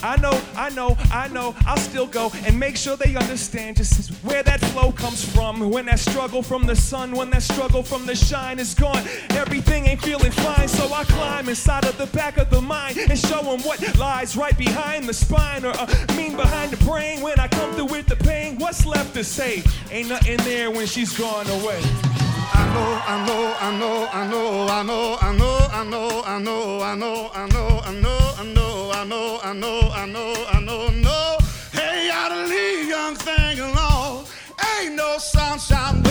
I 0.03 0.17
know, 0.19 0.41
I 0.55 0.69
know, 0.71 0.97
I 1.11 1.27
know, 1.27 1.55
I'll 1.65 1.77
still 1.77 2.07
go 2.07 2.31
and 2.45 2.59
make 2.59 2.75
sure 2.75 2.97
they 2.97 3.15
understand 3.15 3.77
just 3.77 4.09
where 4.23 4.41
that 4.41 4.59
flow 4.59 4.91
comes 4.91 5.23
from. 5.23 5.69
When 5.69 5.85
that 5.85 5.99
struggle 5.99 6.41
from 6.41 6.65
the 6.65 6.75
sun, 6.75 7.11
when 7.11 7.29
that 7.29 7.43
struggle 7.43 7.83
from 7.83 8.05
the 8.07 8.15
shine 8.15 8.59
is 8.59 8.73
gone, 8.73 9.03
everything 9.31 9.85
ain't 9.85 10.01
feeling 10.01 10.31
fine. 10.31 10.67
So 10.67 10.91
I 10.91 11.03
climb 11.03 11.49
inside 11.49 11.85
of 11.85 11.97
the 11.97 12.07
back 12.07 12.37
of 12.37 12.49
the 12.49 12.61
mind 12.61 12.97
and 12.97 13.17
show 13.17 13.41
them 13.43 13.61
what 13.61 13.79
lies 13.97 14.35
right 14.35 14.57
behind 14.57 15.07
the 15.07 15.13
spine 15.13 15.65
or 15.65 15.73
uh, 15.77 15.87
mean 16.15 16.35
behind 16.35 16.71
the 16.71 16.83
brain. 16.83 17.21
When 17.21 17.39
I 17.39 17.47
come 17.47 17.71
through 17.73 17.85
with 17.85 18.07
the 18.07 18.15
pain, 18.15 18.57
what's 18.57 18.85
left 18.85 19.13
to 19.13 19.23
say? 19.23 19.61
Ain't 19.91 20.09
nothing 20.09 20.37
there 20.37 20.71
when 20.71 20.87
she's 20.87 21.15
gone 21.17 21.47
away. 21.47 21.81
I 22.53 22.65
know, 22.73 23.01
I 23.05 23.25
know, 23.27 23.55
I 23.59 23.79
know, 23.79 24.09
I 24.11 24.27
know, 24.27 24.67
I 24.67 24.83
know, 24.83 25.17
I 25.21 25.33
know, 25.33 25.69
I 25.71 25.83
know, 25.83 26.23
I 26.25 26.39
know, 26.39 26.81
I 26.81 26.95
know, 26.95 27.29
I 27.33 27.45
know, 27.47 27.81
I 27.83 27.93
know, 27.93 28.33
I 28.37 28.43
know, 28.43 28.70
I 29.01 29.03
know, 29.03 29.39
I 29.41 29.53
know, 29.53 29.79
I 29.91 30.05
know, 30.05 30.45
I 30.51 30.59
know, 30.59 30.87
no. 30.89 31.37
Hey, 31.71 32.05
you 32.05 32.11
gotta 32.11 32.45
leave 32.45 32.87
young 32.87 33.15
thing 33.15 33.57
alone. 33.59 34.25
Ain't 34.79 34.93
no 34.93 35.17
sunshine 35.17 36.03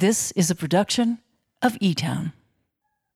This 0.00 0.32
is 0.32 0.50
a 0.50 0.54
production 0.54 1.18
of 1.60 1.76
E 1.78 1.92
Town. 1.92 2.32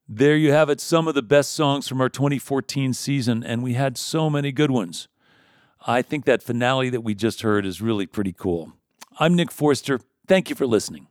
There 0.07 0.37
you 0.37 0.53
have 0.53 0.69
it, 0.69 0.83
some 0.83 1.09
of 1.09 1.15
the 1.15 1.23
best 1.23 1.53
songs 1.53 1.89
from 1.89 1.99
our 1.99 2.11
2014 2.11 2.93
season, 2.93 3.43
and 3.43 3.63
we 3.63 3.73
had 3.73 3.97
so 3.97 4.29
many 4.29 4.53
good 4.53 4.71
ones. 4.71 5.09
I 5.87 6.03
think 6.03 6.27
that 6.27 6.43
finale 6.43 6.91
that 6.91 7.01
we 7.01 7.15
just 7.15 7.41
heard 7.41 7.65
is 7.65 7.81
really 7.81 8.05
pretty 8.05 8.35
cool. 8.35 8.75
I'm 9.19 9.35
Nick 9.35 9.51
Forster. 9.51 9.99
Thank 10.29 10.51
you 10.51 10.57
for 10.57 10.67
listening. 10.67 11.07